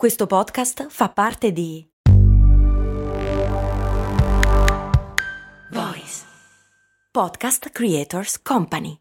Questo 0.00 0.26
podcast 0.26 0.86
fa 0.88 1.10
parte 1.10 1.52
di 1.52 1.86
Voice 5.70 6.24
Podcast 7.12 7.68
Creators 7.70 8.40
Company. 8.40 8.96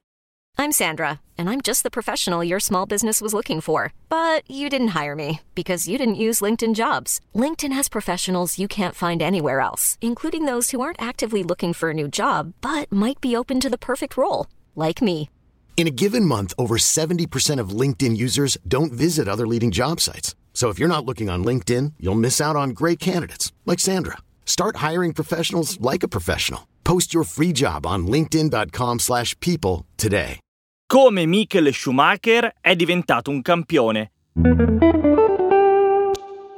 I'm 0.58 0.74
Sandra, 0.74 1.22
and 1.38 1.50
I'm 1.50 1.62
just 1.62 1.84
the 1.84 1.90
professional 1.90 2.44
your 2.44 2.60
small 2.60 2.86
business 2.86 3.22
was 3.22 3.32
looking 3.32 3.62
for. 3.62 3.94
But 4.10 4.44
you 4.50 4.68
didn't 4.68 4.90
hire 4.90 5.16
me 5.16 5.40
because 5.56 5.88
you 5.88 5.98
didn't 5.98 6.20
use 6.20 6.42
LinkedIn 6.42 6.76
jobs. 6.76 7.22
LinkedIn 7.34 7.72
has 7.72 7.88
professionals 7.88 8.60
you 8.60 8.68
can't 8.68 8.94
find 8.94 9.22
anywhere 9.22 9.62
else, 9.62 9.98
including 10.02 10.44
those 10.44 10.72
who 10.72 10.82
aren't 10.82 11.02
actively 11.02 11.44
looking 11.44 11.72
for 11.72 11.92
a 11.92 11.94
new 11.94 12.10
job 12.10 12.52
but 12.60 12.92
might 12.92 13.22
be 13.22 13.38
open 13.38 13.62
to 13.62 13.70
the 13.70 13.78
perfect 13.78 14.18
role, 14.18 14.48
like 14.76 15.02
me. 15.02 15.30
In 15.78 15.88
a 15.88 15.96
given 15.96 16.26
month, 16.26 16.54
over 16.58 16.76
70% 16.76 17.58
of 17.62 17.70
LinkedIn 17.70 18.18
users 18.18 18.58
don't 18.68 18.92
visit 18.92 19.30
other 19.30 19.48
leading 19.48 19.72
job 19.72 20.02
sites. 20.02 20.36
So 20.60 20.68
if 20.68 20.78
you're 20.78 20.90
not 20.90 21.06
looking 21.06 21.30
on 21.30 21.46
LinkedIn, 21.46 21.94
you'll 22.02 22.20
miss 22.20 22.42
out 22.42 22.58
on 22.58 22.72
great 22.72 23.00
candidates 23.00 23.54
like 23.66 23.80
Sandra. 23.80 24.18
Start 24.44 24.84
hiring 24.86 25.14
professionals 25.14 25.80
like 25.80 26.04
a 26.04 26.10
professional. 26.10 26.68
Post 26.84 27.14
your 27.14 27.24
free 27.24 27.54
job 27.54 27.86
on 27.86 28.06
linkedin.com/people 28.08 29.86
today. 29.96 30.40
Come 30.86 31.26
Michael 31.26 31.72
Schumacher 31.72 32.56
è 32.60 32.76
diventato 32.76 33.32
un 33.32 33.42
campione. 33.42 34.12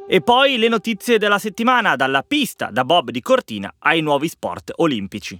E 0.10 0.22
poi 0.22 0.58
le 0.58 0.68
notizie 0.68 1.20
della 1.20 1.38
settimana 1.38 1.96
dalla 1.96 2.24
pista 2.24 2.72
da 2.72 2.84
Bob 2.84 3.12
di 3.12 3.22
Cortina 3.22 3.72
ai 3.78 4.02
nuovi 4.02 4.28
sport 4.30 4.72
olimpici. 4.78 5.40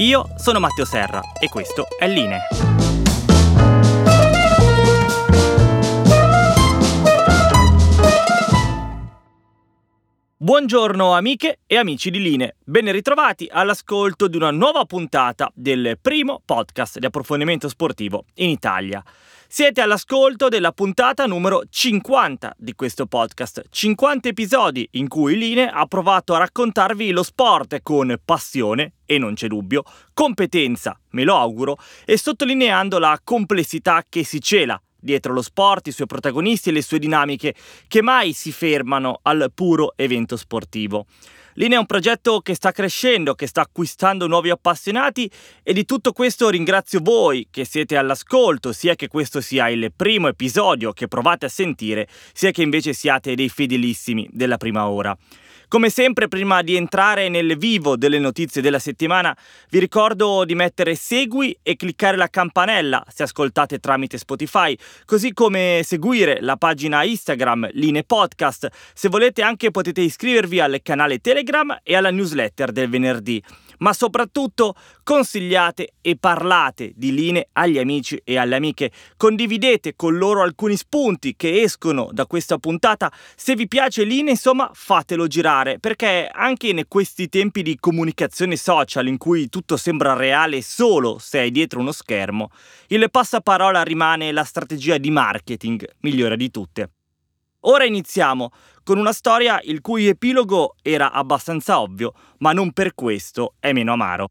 Io 0.00 0.30
sono 0.36 0.60
Matteo 0.60 0.86
Serra 0.86 1.20
e 1.38 1.50
questo 1.50 1.86
è 1.98 2.08
Line. 2.08 2.38
Buongiorno 10.38 11.12
amiche 11.12 11.58
e 11.66 11.76
amici 11.76 12.10
di 12.10 12.18
Line, 12.18 12.56
ben 12.64 12.90
ritrovati 12.90 13.46
all'ascolto 13.52 14.26
di 14.26 14.38
una 14.38 14.50
nuova 14.50 14.86
puntata 14.86 15.52
del 15.54 15.98
primo 16.00 16.40
podcast 16.42 16.98
di 16.98 17.04
approfondimento 17.04 17.68
sportivo 17.68 18.24
in 18.36 18.48
Italia. 18.48 19.04
Siete 19.52 19.80
all'ascolto 19.80 20.46
della 20.46 20.70
puntata 20.70 21.26
numero 21.26 21.64
50 21.68 22.54
di 22.56 22.72
questo 22.74 23.06
podcast, 23.06 23.64
50 23.68 24.28
episodi 24.28 24.86
in 24.92 25.08
cui 25.08 25.36
Line 25.36 25.68
ha 25.68 25.86
provato 25.86 26.34
a 26.34 26.38
raccontarvi 26.38 27.10
lo 27.10 27.24
sport 27.24 27.80
con 27.82 28.16
passione, 28.24 28.92
e 29.04 29.18
non 29.18 29.34
c'è 29.34 29.48
dubbio, 29.48 29.82
competenza, 30.14 30.96
me 31.10 31.24
lo 31.24 31.34
auguro, 31.34 31.78
e 32.04 32.16
sottolineando 32.16 33.00
la 33.00 33.20
complessità 33.24 34.04
che 34.08 34.22
si 34.22 34.40
cela 34.40 34.80
dietro 35.00 35.32
lo 35.32 35.42
sport, 35.42 35.88
i 35.88 35.92
suoi 35.92 36.06
protagonisti 36.06 36.68
e 36.68 36.72
le 36.72 36.82
sue 36.82 37.00
dinamiche, 37.00 37.54
che 37.88 38.02
mai 38.02 38.32
si 38.32 38.52
fermano 38.52 39.18
al 39.22 39.50
puro 39.52 39.94
evento 39.96 40.36
sportivo. 40.36 41.06
Linea 41.60 41.76
è 41.76 41.80
un 41.80 41.86
progetto 41.86 42.40
che 42.40 42.54
sta 42.54 42.72
crescendo, 42.72 43.34
che 43.34 43.46
sta 43.46 43.60
acquistando 43.60 44.26
nuovi 44.26 44.48
appassionati 44.48 45.30
e 45.62 45.74
di 45.74 45.84
tutto 45.84 46.12
questo 46.12 46.48
ringrazio 46.48 47.00
voi 47.02 47.48
che 47.50 47.66
siete 47.66 47.98
all'ascolto, 47.98 48.72
sia 48.72 48.94
che 48.94 49.08
questo 49.08 49.42
sia 49.42 49.68
il 49.68 49.92
primo 49.94 50.28
episodio 50.28 50.94
che 50.94 51.06
provate 51.06 51.44
a 51.44 51.50
sentire, 51.50 52.08
sia 52.32 52.50
che 52.50 52.62
invece 52.62 52.94
siate 52.94 53.34
dei 53.34 53.50
fedelissimi 53.50 54.26
della 54.32 54.56
prima 54.56 54.88
ora. 54.88 55.14
Come 55.70 55.88
sempre, 55.88 56.26
prima 56.26 56.62
di 56.62 56.74
entrare 56.74 57.28
nel 57.28 57.56
vivo 57.56 57.96
delle 57.96 58.18
notizie 58.18 58.60
della 58.60 58.80
settimana, 58.80 59.36
vi 59.68 59.78
ricordo 59.78 60.44
di 60.44 60.56
mettere 60.56 60.96
segui 60.96 61.56
e 61.62 61.76
cliccare 61.76 62.16
la 62.16 62.26
campanella 62.26 63.04
se 63.08 63.22
ascoltate 63.22 63.78
tramite 63.78 64.18
Spotify, 64.18 64.76
così 65.04 65.32
come 65.32 65.82
seguire 65.84 66.38
la 66.40 66.56
pagina 66.56 67.04
Instagram 67.04 67.68
Line 67.74 68.02
Podcast. 68.02 68.68
Se 68.92 69.08
volete 69.08 69.42
anche 69.42 69.70
potete 69.70 70.00
iscrivervi 70.00 70.58
al 70.58 70.80
canale 70.82 71.20
Telegram 71.20 71.78
e 71.84 71.94
alla 71.94 72.10
newsletter 72.10 72.72
del 72.72 72.88
venerdì 72.88 73.40
ma 73.80 73.92
soprattutto 73.92 74.74
consigliate 75.10 75.94
e 76.00 76.16
parlate 76.16 76.92
di 76.94 77.12
linee 77.12 77.48
agli 77.54 77.78
amici 77.78 78.20
e 78.22 78.38
alle 78.38 78.54
amiche. 78.54 78.92
Condividete 79.16 79.96
con 79.96 80.16
loro 80.16 80.40
alcuni 80.40 80.76
spunti 80.76 81.34
che 81.34 81.62
escono 81.62 82.10
da 82.12 82.26
questa 82.26 82.58
puntata. 82.58 83.10
Se 83.34 83.56
vi 83.56 83.66
piace 83.66 84.04
linee, 84.04 84.34
insomma, 84.34 84.70
fatelo 84.72 85.26
girare, 85.26 85.80
perché 85.80 86.30
anche 86.32 86.68
in 86.68 86.84
questi 86.86 87.28
tempi 87.28 87.62
di 87.62 87.76
comunicazione 87.80 88.54
social 88.54 89.08
in 89.08 89.18
cui 89.18 89.48
tutto 89.48 89.76
sembra 89.76 90.12
reale 90.12 90.62
solo 90.62 91.18
se 91.18 91.42
è 91.42 91.50
dietro 91.50 91.80
uno 91.80 91.90
schermo, 91.90 92.50
il 92.86 93.10
passaparola 93.10 93.82
rimane 93.82 94.30
la 94.30 94.44
strategia 94.44 94.96
di 94.96 95.10
marketing 95.10 95.88
migliore 96.02 96.36
di 96.36 96.52
tutte. 96.52 96.90
Ora 97.62 97.84
iniziamo 97.84 98.52
con 98.84 98.96
una 98.96 99.12
storia 99.12 99.60
il 99.64 99.80
cui 99.80 100.06
epilogo 100.06 100.76
era 100.82 101.10
abbastanza 101.10 101.80
ovvio, 101.80 102.12
ma 102.38 102.52
non 102.52 102.72
per 102.72 102.94
questo 102.94 103.54
è 103.58 103.72
meno 103.72 103.94
amaro. 103.94 104.30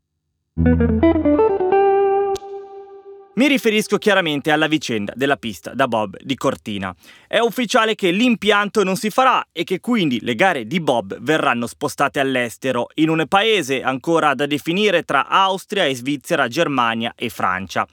Mi 3.36 3.48
riferisco 3.48 3.98
chiaramente 3.98 4.52
alla 4.52 4.68
vicenda 4.68 5.14
della 5.16 5.38
pista 5.38 5.74
da 5.74 5.88
Bob 5.88 6.18
di 6.20 6.36
Cortina. 6.36 6.94
È 7.26 7.40
ufficiale 7.40 7.96
che 7.96 8.12
l'impianto 8.12 8.84
non 8.84 8.98
si 8.98 9.10
farà 9.10 9.48
e 9.54 9.64
che 9.64 9.80
quindi 9.80 10.20
le 10.22 10.36
gare 10.36 10.66
di 10.66 10.82
Bob 10.82 11.18
verranno 11.22 11.66
spostate 11.66 12.20
all'estero, 12.20 12.88
in 12.96 13.08
un 13.08 13.26
paese 13.30 13.82
ancora 13.82 14.34
da 14.34 14.46
definire 14.46 15.04
tra 15.04 15.28
Austria 15.28 15.86
e 15.86 15.96
Svizzera, 15.96 16.50
Germania 16.50 17.14
e 17.16 17.30
Francia. 17.30 17.88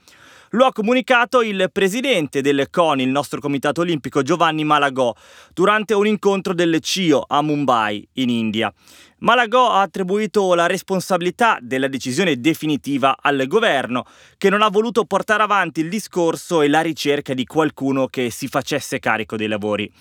Lo 0.51 0.65
ha 0.65 0.71
comunicato 0.71 1.41
il 1.41 1.69
presidente 1.73 2.39
del 2.39 2.69
CONI, 2.69 3.03
il 3.03 3.09
nostro 3.09 3.41
comitato 3.41 3.81
olimpico, 3.81 4.21
Giovanni 4.21 4.63
Malagò, 4.63 5.13
durante 5.53 5.93
un 5.93 6.07
incontro 6.07 6.53
del 6.53 6.79
CIO 6.79 7.25
a 7.27 7.41
Mumbai, 7.41 8.07
in 8.13 8.29
India. 8.29 8.73
Malagò 9.19 9.71
ha 9.71 9.81
attribuito 9.81 10.53
la 10.53 10.65
responsabilità 10.65 11.57
della 11.59 11.89
decisione 11.89 12.39
definitiva 12.39 13.17
al 13.19 13.45
governo, 13.47 14.05
che 14.37 14.49
non 14.49 14.61
ha 14.61 14.69
voluto 14.69 15.03
portare 15.03 15.43
avanti 15.43 15.81
il 15.81 15.89
discorso 15.89 16.61
e 16.61 16.69
la 16.69 16.81
ricerca 16.81 17.33
di 17.33 17.45
qualcuno 17.45 18.07
che 18.07 18.29
si 18.29 18.47
facesse 18.47 18.99
carico 18.99 19.35
dei 19.35 19.47
lavori. 19.47 19.91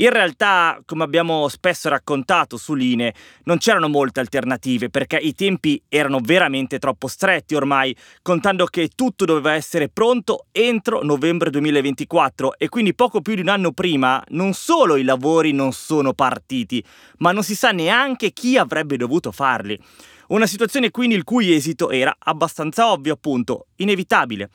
In 0.00 0.10
realtà, 0.10 0.80
come 0.84 1.02
abbiamo 1.02 1.48
spesso 1.48 1.88
raccontato 1.88 2.56
su 2.56 2.74
Line, 2.74 3.12
non 3.44 3.58
c'erano 3.58 3.88
molte 3.88 4.20
alternative 4.20 4.90
perché 4.90 5.16
i 5.16 5.34
tempi 5.34 5.82
erano 5.88 6.20
veramente 6.22 6.78
troppo 6.78 7.08
stretti 7.08 7.56
ormai, 7.56 7.96
contando 8.22 8.66
che 8.66 8.90
tutto 8.94 9.24
doveva 9.24 9.54
essere 9.54 9.88
pronto 9.88 10.46
entro 10.52 11.02
novembre 11.02 11.50
2024 11.50 12.58
e 12.58 12.68
quindi 12.68 12.94
poco 12.94 13.20
più 13.20 13.34
di 13.34 13.40
un 13.40 13.48
anno 13.48 13.72
prima 13.72 14.22
non 14.28 14.52
solo 14.52 14.94
i 14.94 15.02
lavori 15.02 15.50
non 15.50 15.72
sono 15.72 16.12
partiti, 16.12 16.84
ma 17.16 17.32
non 17.32 17.42
si 17.42 17.56
sa 17.56 17.72
neanche 17.72 18.30
chi 18.30 18.56
avrebbe 18.56 18.96
dovuto 18.96 19.32
farli. 19.32 19.76
Una 20.28 20.46
situazione 20.46 20.92
quindi 20.92 21.16
il 21.16 21.24
cui 21.24 21.52
esito 21.52 21.90
era 21.90 22.14
abbastanza 22.16 22.92
ovvio, 22.92 23.14
appunto, 23.14 23.66
inevitabile. 23.76 24.50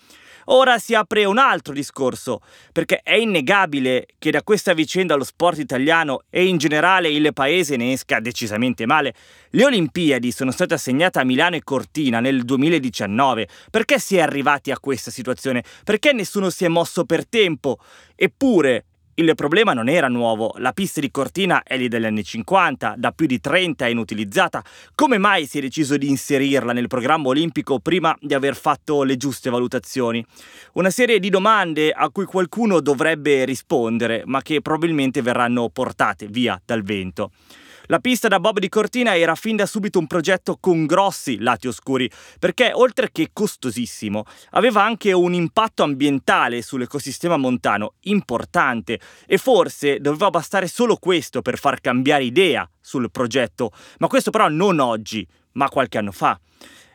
Ora 0.46 0.78
si 0.78 0.96
apre 0.96 1.26
un 1.26 1.38
altro 1.38 1.74
discorso, 1.74 2.42
perché 2.72 3.02
è 3.04 3.16
innegabile 3.16 4.08
che 4.18 4.32
da 4.32 4.44
questa 4.44 4.74
vicenda 4.74 5.16
lo 5.16 5.24
sport 5.24 5.60
italiano 5.60 6.22
e 6.30 6.46
in 6.46 6.58
generale 6.58 7.10
il 7.10 7.32
paese 7.34 7.76
ne 7.76 7.94
esca 7.94 8.20
decisamente 8.20 8.86
male. 8.86 9.14
Le 9.52 9.66
Olimpiadi 9.66 10.32
sono 10.32 10.52
state 10.52 10.74
assegnate 10.74 11.20
a 11.20 11.24
Milano 11.24 11.56
e 11.56 11.64
Cortina 11.64 12.20
nel 12.20 12.44
2019. 12.44 13.48
Perché 13.70 14.00
si 14.00 14.18
è 14.18 14.22
arrivati 14.22 14.72
a 14.72 14.80
questa 14.80 15.12
situazione? 15.12 15.64
Perché 15.84 16.14
nessuno 16.14 16.50
si 16.50 16.66
è 16.66 16.68
mosso 16.68 17.06
per 17.06 17.28
tempo? 17.28 17.78
Eppure, 18.16 18.86
il 19.16 19.36
problema 19.36 19.74
non 19.74 19.90
era 19.90 20.08
nuovo, 20.08 20.54
la 20.58 20.72
pista 20.72 21.00
di 21.00 21.12
Cortina 21.12 21.62
è 21.62 21.78
lì 21.78 21.88
dagli 21.88 22.06
anni 22.06 22.24
50, 22.24 22.96
da 22.98 23.12
più 23.12 23.28
di 23.28 23.40
30 23.40 23.86
è 23.86 23.90
inutilizzata. 23.90 24.64
Come 24.96 25.20
mai 25.20 25.46
si 25.46 25.60
è 25.60 25.62
deciso 25.62 25.98
di 25.98 26.10
inserirla 26.10 26.74
nel 26.74 26.88
programma 26.88 27.28
olimpico 27.28 27.78
prima 27.78 28.18
di 28.20 28.34
aver 28.34 28.56
fatto 28.56 29.04
le 29.04 29.16
giuste 29.16 29.52
valutazioni? 29.52 30.26
Una 30.74 30.90
serie 30.90 31.20
di 31.20 31.30
domande 31.30 31.92
a 31.92 32.10
cui 32.10 32.26
qualcuno 32.26 32.80
dovrebbe 32.80 33.46
rispondere, 33.46 34.24
ma 34.26 34.42
che 34.42 34.62
probabilmente 34.62 35.22
verranno 35.22 35.70
portate 35.70 36.26
via 36.28 36.60
dal 36.66 36.82
vento. 36.82 37.32
La 37.88 38.00
pista 38.00 38.30
da 38.30 38.40
Bob 38.40 38.60
di 38.60 38.70
Cortina 38.70 39.18
era 39.18 39.36
fin 39.36 39.58
da 39.58 39.66
subito 39.66 40.00
un 40.00 40.08
progetto 40.08 40.58
con 40.58 40.86
grossi 40.86 41.40
lati 41.40 41.68
oscuri, 41.68 42.10
perché 42.40 42.72
oltre 42.74 43.12
che 43.12 43.32
costosissimo, 43.34 44.24
aveva 44.52 44.84
anche 44.84 45.12
un 45.12 45.34
impatto 45.34 45.84
ambientale 45.84 46.62
sull'ecosistema 46.62 47.36
montano 47.36 47.96
importante 48.02 49.02
e 49.26 49.38
forse 49.38 50.00
doveva 50.00 50.30
bastare 50.30 50.68
solo 50.68 50.96
questo 50.96 51.42
per 51.42 51.58
far 51.58 51.82
cambiare 51.82 52.24
idea 52.24 52.70
sul 52.80 53.12
progetto, 53.12 53.72
ma 53.98 54.08
questo 54.08 54.32
però 54.32 54.48
non 54.48 54.80
oggi, 54.80 55.28
ma 55.54 55.68
qualche 55.68 55.98
anno 55.98 56.14
fa. 56.14 56.40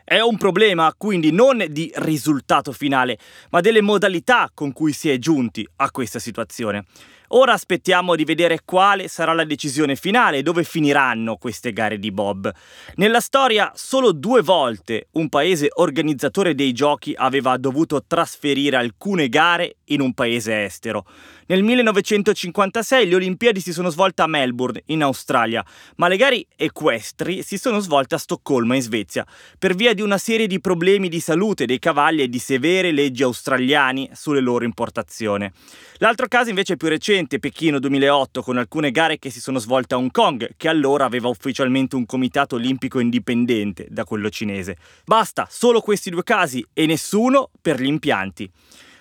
È 0.02 0.20
un 0.20 0.38
problema 0.38 0.94
quindi 0.96 1.32
non 1.32 1.62
di 1.69 1.93
risultato 1.96 2.73
finale, 2.73 3.19
ma 3.50 3.61
delle 3.61 3.82
modalità 3.82 4.50
con 4.55 4.73
cui 4.73 4.94
si 4.94 5.11
è 5.11 5.19
giunti 5.19 5.69
a 5.76 5.90
questa 5.90 6.19
situazione. 6.19 6.87
Ora 7.28 7.52
aspettiamo 7.52 8.14
di 8.14 8.25
vedere 8.25 8.60
quale 8.64 9.06
sarà 9.06 9.34
la 9.34 9.44
decisione 9.44 9.96
finale 9.96 10.38
e 10.38 10.42
dove 10.42 10.64
finiranno 10.64 11.36
queste 11.36 11.75
gare 11.75 11.98
di 11.98 12.10
Bob. 12.10 12.50
Nella 12.94 13.20
storia 13.20 13.70
solo 13.75 14.12
due 14.12 14.40
volte 14.40 15.08
un 15.12 15.28
paese 15.28 15.69
organizzatore 15.75 16.54
dei 16.54 16.72
giochi 16.72 17.14
aveva 17.14 17.58
dovuto 17.58 18.02
trasferire 18.06 18.76
alcune 18.76 19.28
gare 19.28 19.76
in 19.86 20.00
un 20.00 20.14
paese 20.14 20.64
estero. 20.64 21.04
Nel 21.48 21.62
1956 21.62 23.08
le 23.08 23.14
Olimpiadi 23.14 23.60
si 23.60 23.72
sono 23.72 23.88
svolte 23.88 24.22
a 24.22 24.26
Melbourne, 24.26 24.82
in 24.86 25.02
Australia, 25.02 25.64
ma 25.96 26.08
le 26.08 26.19
gare 26.19 26.44
equestri 26.56 27.42
si 27.42 27.56
sono 27.56 27.78
svolte 27.78 28.14
a 28.14 28.19
Stoccolma, 28.19 28.75
in 28.75 28.82
Svezia, 28.82 29.26
per 29.58 29.75
via 29.75 29.94
di 29.94 30.02
una 30.02 30.19
serie 30.19 30.46
di 30.46 30.60
problemi 30.60 31.08
di 31.08 31.20
salute 31.20 31.64
dei 31.64 31.78
cavalli 31.78 32.22
e 32.22 32.28
di 32.28 32.38
severe 32.38 32.92
leggi 32.92 33.22
australiane 33.22 34.10
sulle 34.12 34.40
loro 34.40 34.64
importazioni. 34.64 35.50
L'altro 35.98 36.28
caso 36.28 36.50
invece 36.50 36.76
più 36.76 36.88
recente, 36.88 37.16
Pechino 37.26 37.80
2008, 37.80 38.42
con 38.42 38.58
alcune 38.58 38.92
gare 38.92 39.18
che 39.18 39.30
si 39.30 39.40
sono 39.40 39.58
svolte 39.58 39.94
a 39.94 39.96
Hong 39.98 40.12
Kong, 40.12 40.50
che 40.56 40.68
allora 40.68 41.04
aveva 41.04 41.26
ufficialmente 41.26 41.96
un 41.96 42.06
comitato 42.06 42.54
olimpico 42.54 43.00
indipendente 43.00 43.86
da 43.90 44.04
quello 44.04 44.30
cinese. 44.30 44.76
Basta, 45.04 45.48
solo 45.50 45.80
questi 45.80 46.10
due 46.10 46.22
casi 46.22 46.64
e 46.72 46.86
nessuno 46.86 47.50
per 47.60 47.80
gli 47.80 47.86
impianti. 47.86 48.48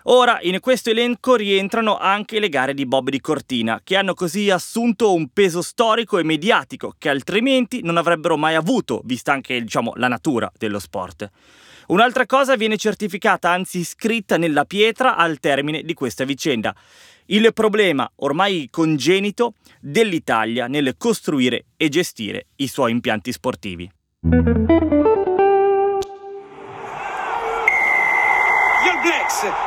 Ora 0.09 0.39
in 0.41 0.59
questo 0.59 0.89
elenco 0.89 1.35
rientrano 1.35 1.97
anche 1.97 2.39
le 2.39 2.49
gare 2.49 2.73
di 2.73 2.85
Bob 2.85 3.09
di 3.09 3.19
Cortina, 3.19 3.81
che 3.83 3.95
hanno 3.97 4.13
così 4.13 4.49
assunto 4.49 5.13
un 5.13 5.27
peso 5.27 5.61
storico 5.61 6.17
e 6.17 6.23
mediatico 6.23 6.95
che 6.97 7.09
altrimenti 7.09 7.81
non 7.83 7.97
avrebbero 7.97 8.35
mai 8.35 8.55
avuto, 8.55 9.01
vista 9.03 9.33
anche 9.33 9.61
diciamo, 9.61 9.93
la 9.97 10.07
natura 10.07 10.51
dello 10.57 10.79
sport. 10.79 11.29
Un'altra 11.87 12.25
cosa 12.25 12.57
viene 12.57 12.75
certificata, 12.75 13.49
anzi 13.49 13.83
scritta 13.83 14.37
nella 14.37 14.65
pietra 14.65 15.15
al 15.15 15.39
termine 15.39 15.83
di 15.83 15.93
questa 15.93 16.25
vicenda. 16.25 16.75
Il 17.29 17.51
problema 17.53 18.09
ormai 18.17 18.69
congenito 18.71 19.55
dell'Italia 19.81 20.67
nel 20.67 20.95
costruire 20.97 21.65
e 21.75 21.89
gestire 21.89 22.47
i 22.57 22.67
suoi 22.67 22.91
impianti 22.91 23.33
sportivi. 23.33 23.91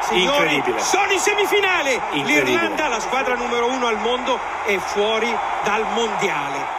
Signori, 0.01 0.55
Incredibile. 0.55 0.81
Sono 0.81 1.13
in 1.13 1.19
semifinale. 1.19 2.01
L'Irlanda, 2.25 2.89
la 2.89 2.99
squadra 2.99 3.37
numero 3.37 3.71
uno 3.71 3.87
al 3.87 4.01
mondo, 4.01 4.39
è 4.67 4.77
fuori 4.79 5.29
dal 5.65 5.85
mondiale. 5.93 6.79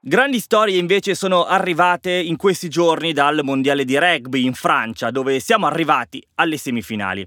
Grandi 0.00 0.38
storie 0.38 0.76
invece 0.76 1.14
sono 1.14 1.44
arrivate 1.44 2.10
in 2.10 2.36
questi 2.36 2.68
giorni 2.68 3.12
dal 3.12 3.40
mondiale 3.42 3.84
di 3.84 3.96
rugby 3.96 4.44
in 4.44 4.52
Francia, 4.52 5.10
dove 5.10 5.40
siamo 5.40 5.66
arrivati 5.66 6.22
alle 6.34 6.58
semifinali. 6.58 7.26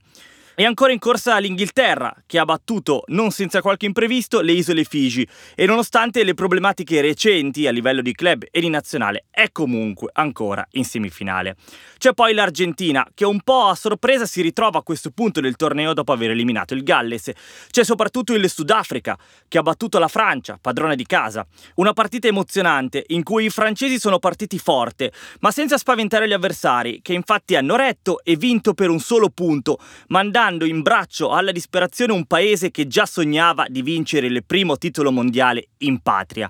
È 0.60 0.66
ancora 0.66 0.92
in 0.92 1.00
corsa 1.00 1.38
l'Inghilterra, 1.38 2.14
che 2.26 2.38
ha 2.38 2.44
battuto, 2.44 3.04
non 3.08 3.32
senza 3.32 3.62
qualche 3.62 3.86
imprevisto, 3.86 4.42
le 4.42 4.52
isole 4.52 4.84
Figi 4.84 5.26
e 5.56 5.66
nonostante 5.66 6.22
le 6.26 6.34
problematiche 6.34 7.00
recenti 7.00 7.66
a 7.66 7.72
livello 7.72 8.02
di 8.02 8.12
club 8.12 8.44
e 8.52 8.60
di 8.60 8.68
nazionale, 8.68 9.28
è 9.32 9.54
comunque 9.54 10.10
ancora 10.12 10.68
in 10.72 10.84
semifinale. 10.84 11.56
C'è 11.98 12.14
poi 12.14 12.34
l'Argentina, 12.34 13.08
che 13.14 13.24
un 13.24 13.40
po' 13.40 13.68
a 13.68 13.76
sorpresa 13.76 14.26
si 14.26 14.42
ritrova 14.42 14.80
a 14.80 14.84
questo 14.84 15.12
punto 15.12 15.40
del 15.40 15.56
torneo 15.56 15.94
dopo 15.94 16.12
aver 16.12 16.32
eliminato 16.32 16.74
il 16.74 16.84
Galles. 16.84 17.32
C'è 17.70 17.86
soprattutto 17.86 18.34
il 18.34 18.50
Sudafrica, 18.50 19.18
che 19.48 19.60
ha 19.60 19.62
battuto 19.62 19.98
la 19.98 20.10
Francia, 20.10 20.58
padrona 20.60 20.96
di 20.96 21.06
casa. 21.06 21.48
Una 21.76 21.94
partita 21.94 22.28
emozionante 22.28 23.06
in 23.08 23.24
cui 23.24 23.46
i 23.46 23.50
francesi 23.50 23.98
sono 23.98 24.20
partiti 24.20 24.60
forte, 24.60 25.14
ma 25.40 25.52
senza 25.52 25.78
spaventare 25.78 26.28
gli 26.28 26.34
avversari, 26.34 27.00
che 27.02 27.14
infatti 27.14 27.56
hanno 27.56 27.78
retto 27.78 28.20
e 28.26 28.36
vinto 28.36 28.74
per 28.74 28.90
un 28.90 29.00
solo 29.00 29.30
punto, 29.30 29.80
mandando 30.08 30.48
mandando 30.50 30.66
in 30.66 30.82
braccio 30.82 31.32
alla 31.32 31.52
disperazione 31.52 32.12
un 32.12 32.26
paese 32.26 32.72
che 32.72 32.88
già 32.88 33.06
sognava 33.06 33.68
di 33.70 33.84
vincere 33.84 34.26
il 34.26 34.44
primo 34.44 34.78
titolo 34.78 35.12
mondiale 35.12 35.68
in 35.80 36.00
patria. 36.00 36.50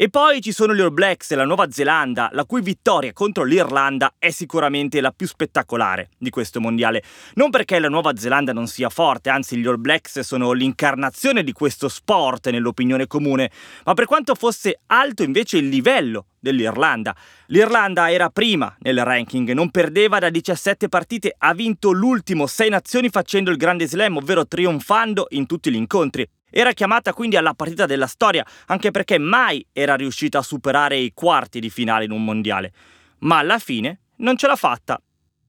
E 0.00 0.10
poi 0.10 0.40
ci 0.40 0.52
sono 0.52 0.76
gli 0.76 0.80
All 0.80 0.92
Blacks 0.94 1.32
e 1.32 1.34
la 1.34 1.44
Nuova 1.44 1.72
Zelanda, 1.72 2.28
la 2.30 2.44
cui 2.44 2.62
vittoria 2.62 3.12
contro 3.12 3.42
l'Irlanda 3.42 4.14
è 4.16 4.30
sicuramente 4.30 5.00
la 5.00 5.10
più 5.10 5.26
spettacolare 5.26 6.10
di 6.16 6.30
questo 6.30 6.60
mondiale. 6.60 7.02
Non 7.34 7.50
perché 7.50 7.80
la 7.80 7.88
Nuova 7.88 8.14
Zelanda 8.14 8.52
non 8.52 8.68
sia 8.68 8.90
forte, 8.90 9.28
anzi 9.28 9.56
gli 9.56 9.66
All 9.66 9.80
Blacks 9.80 10.20
sono 10.20 10.52
l'incarnazione 10.52 11.42
di 11.42 11.50
questo 11.50 11.88
sport 11.88 12.48
nell'opinione 12.50 13.08
comune, 13.08 13.50
ma 13.86 13.94
per 13.94 14.04
quanto 14.04 14.36
fosse 14.36 14.82
alto 14.86 15.24
invece 15.24 15.56
il 15.56 15.68
livello 15.68 16.26
dell'Irlanda. 16.38 17.12
L'Irlanda 17.46 18.08
era 18.08 18.30
prima 18.30 18.72
nel 18.82 19.02
ranking, 19.02 19.50
non 19.50 19.72
perdeva 19.72 20.20
da 20.20 20.30
17 20.30 20.88
partite, 20.88 21.34
ha 21.36 21.52
vinto 21.54 21.90
l'ultimo 21.90 22.46
6 22.46 22.70
nazioni 22.70 23.08
facendo 23.08 23.50
il 23.50 23.56
grande 23.56 23.88
slam, 23.88 24.18
ovvero 24.18 24.46
trionfando 24.46 25.26
in 25.30 25.46
tutti 25.46 25.72
gli 25.72 25.74
incontri. 25.74 26.24
Era 26.50 26.72
chiamata 26.72 27.12
quindi 27.12 27.36
alla 27.36 27.54
partita 27.54 27.86
della 27.86 28.06
storia, 28.06 28.44
anche 28.66 28.90
perché 28.90 29.18
mai 29.18 29.64
era 29.72 29.94
riuscita 29.96 30.38
a 30.38 30.42
superare 30.42 30.96
i 30.96 31.12
quarti 31.14 31.60
di 31.60 31.70
finale 31.70 32.04
in 32.04 32.10
un 32.10 32.24
mondiale. 32.24 32.72
Ma 33.20 33.38
alla 33.38 33.58
fine 33.58 34.00
non 34.16 34.36
ce 34.36 34.46
l'ha 34.46 34.56
fatta. 34.56 35.00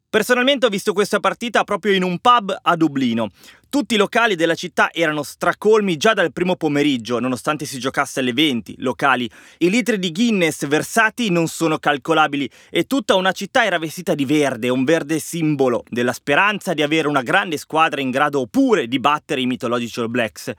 Personalmente 0.09 0.65
ho 0.65 0.69
visto 0.69 0.91
questa 0.91 1.19
partita 1.19 1.63
proprio 1.63 1.93
in 1.93 2.01
un 2.03 2.17
pub 2.17 2.57
a 2.59 2.75
Dublino. 2.75 3.29
Tutti 3.71 3.93
i 3.93 3.97
locali 3.97 4.33
della 4.33 4.55
città 4.55 4.91
erano 4.91 5.21
stracolmi 5.21 5.95
già 5.95 6.13
dal 6.13 6.33
primo 6.33 6.55
pomeriggio, 6.55 7.19
nonostante 7.19 7.65
si 7.65 7.77
giocasse 7.77 8.19
alle 8.19 8.33
20 8.33 8.77
locali. 8.79 9.29
I 9.59 9.69
litri 9.69 9.99
di 9.99 10.11
Guinness 10.11 10.65
versati 10.65 11.29
non 11.29 11.47
sono 11.47 11.77
calcolabili 11.77 12.49
e 12.71 12.85
tutta 12.85 13.13
una 13.13 13.31
città 13.31 13.65
era 13.65 13.77
vestita 13.77 14.15
di 14.15 14.25
verde, 14.25 14.69
un 14.69 14.83
verde 14.83 15.19
simbolo 15.19 15.83
della 15.87 16.13
speranza 16.13 16.73
di 16.73 16.81
avere 16.81 17.07
una 17.07 17.21
grande 17.21 17.57
squadra 17.57 18.01
in 18.01 18.09
grado 18.09 18.47
pure 18.47 18.87
di 18.87 18.99
battere 18.99 19.41
i 19.41 19.45
mitologici 19.45 19.99
All 19.99 20.09
Blacks. 20.09 20.51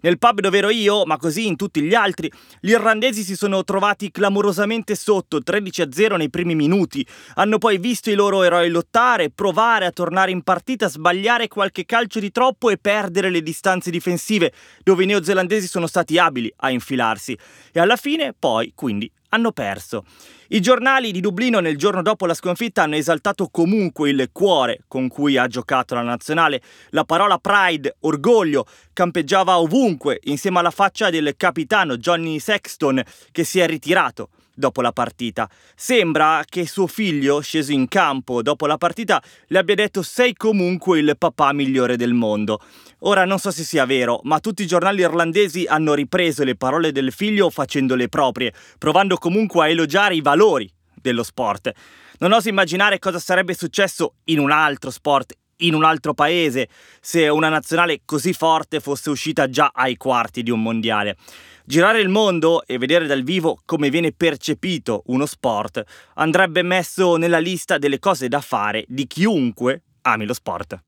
Nel 0.00 0.18
pub 0.18 0.40
dove 0.40 0.58
ero 0.58 0.68
io, 0.68 1.04
ma 1.04 1.18
così 1.18 1.46
in 1.46 1.54
tutti 1.54 1.80
gli 1.80 1.94
altri, 1.94 2.30
gli 2.60 2.70
irlandesi 2.70 3.22
si 3.22 3.36
sono 3.36 3.62
trovati 3.62 4.10
clamorosamente 4.10 4.96
sotto 4.96 5.40
13 5.40 5.82
a 5.82 5.88
0 5.92 6.16
nei 6.16 6.30
primi 6.30 6.56
minuti. 6.56 7.06
Hanno 7.34 7.58
poi 7.58 7.78
visto 7.78 8.10
i 8.10 8.14
loro 8.14 8.42
eroi 8.42 8.70
lottare, 8.70 9.30
provare 9.30 9.86
a 9.86 9.92
tornare 9.92 10.32
in 10.32 10.42
partita, 10.42 10.88
sbagliare 10.88 11.46
qualche 11.46 11.84
calcio 11.84 12.18
di 12.18 12.32
troppo 12.32 12.54
troppo 12.56 12.70
e 12.70 12.78
perdere 12.78 13.30
le 13.30 13.42
distanze 13.42 13.90
difensive, 13.90 14.52
dove 14.82 15.04
i 15.04 15.06
neozelandesi 15.06 15.68
sono 15.68 15.86
stati 15.86 16.18
abili 16.18 16.52
a 16.58 16.70
infilarsi. 16.70 17.38
E 17.70 17.78
alla 17.78 17.96
fine, 17.96 18.34
poi, 18.36 18.72
quindi, 18.74 19.10
hanno 19.30 19.52
perso. 19.52 20.04
I 20.48 20.60
giornali 20.60 21.12
di 21.12 21.20
Dublino 21.20 21.60
nel 21.60 21.76
giorno 21.76 22.00
dopo 22.00 22.24
la 22.24 22.34
sconfitta 22.34 22.82
hanno 22.82 22.94
esaltato 22.94 23.48
comunque 23.50 24.10
il 24.10 24.28
cuore 24.32 24.80
con 24.88 25.08
cui 25.08 25.36
ha 25.36 25.46
giocato 25.46 25.94
la 25.94 26.02
nazionale. 26.02 26.62
La 26.90 27.04
parola 27.04 27.38
pride, 27.38 27.96
orgoglio, 28.00 28.66
campeggiava 28.92 29.58
ovunque 29.58 30.20
insieme 30.24 30.60
alla 30.60 30.70
faccia 30.70 31.10
del 31.10 31.34
capitano 31.36 31.96
Johnny 31.96 32.38
Sexton 32.38 33.02
che 33.32 33.44
si 33.44 33.58
è 33.58 33.66
ritirato 33.66 34.30
dopo 34.56 34.80
la 34.80 34.90
partita. 34.90 35.48
Sembra 35.76 36.42
che 36.48 36.66
suo 36.66 36.86
figlio, 36.88 37.40
sceso 37.40 37.70
in 37.70 37.86
campo 37.86 38.42
dopo 38.42 38.66
la 38.66 38.78
partita, 38.78 39.22
le 39.48 39.58
abbia 39.58 39.74
detto 39.76 40.02
sei 40.02 40.34
comunque 40.34 40.98
il 40.98 41.14
papà 41.16 41.52
migliore 41.52 41.96
del 41.96 42.14
mondo. 42.14 42.60
Ora 43.00 43.24
non 43.24 43.38
so 43.38 43.50
se 43.50 43.62
sia 43.62 43.84
vero, 43.84 44.20
ma 44.24 44.40
tutti 44.40 44.62
i 44.62 44.66
giornali 44.66 45.02
irlandesi 45.02 45.66
hanno 45.66 45.94
ripreso 45.94 46.42
le 46.42 46.56
parole 46.56 46.90
del 46.90 47.12
figlio 47.12 47.50
facendole 47.50 48.08
proprie, 48.08 48.52
provando 48.78 49.16
comunque 49.18 49.64
a 49.64 49.68
elogiare 49.68 50.14
i 50.14 50.22
valori 50.22 50.68
dello 50.94 51.22
sport. 51.22 51.70
Non 52.18 52.32
oso 52.32 52.48
immaginare 52.48 52.98
cosa 52.98 53.18
sarebbe 53.18 53.52
successo 53.52 54.14
in 54.24 54.38
un 54.38 54.50
altro 54.50 54.90
sport, 54.90 55.34
in 55.58 55.74
un 55.74 55.84
altro 55.84 56.14
paese, 56.14 56.68
se 57.00 57.28
una 57.28 57.48
nazionale 57.48 58.00
così 58.04 58.32
forte 58.32 58.80
fosse 58.80 59.10
uscita 59.10 59.48
già 59.48 59.70
ai 59.72 59.96
quarti 59.96 60.42
di 60.42 60.50
un 60.50 60.62
mondiale. 60.62 61.16
Girare 61.64 62.00
il 62.00 62.08
mondo 62.08 62.64
e 62.64 62.78
vedere 62.78 63.06
dal 63.06 63.22
vivo 63.22 63.58
come 63.64 63.90
viene 63.90 64.12
percepito 64.12 65.02
uno 65.06 65.26
sport 65.26 65.82
andrebbe 66.14 66.62
messo 66.62 67.16
nella 67.16 67.38
lista 67.38 67.78
delle 67.78 67.98
cose 67.98 68.28
da 68.28 68.40
fare 68.40 68.84
di 68.86 69.06
chiunque 69.06 69.82
ami 70.02 70.26
lo 70.26 70.32
sport. 70.32 70.78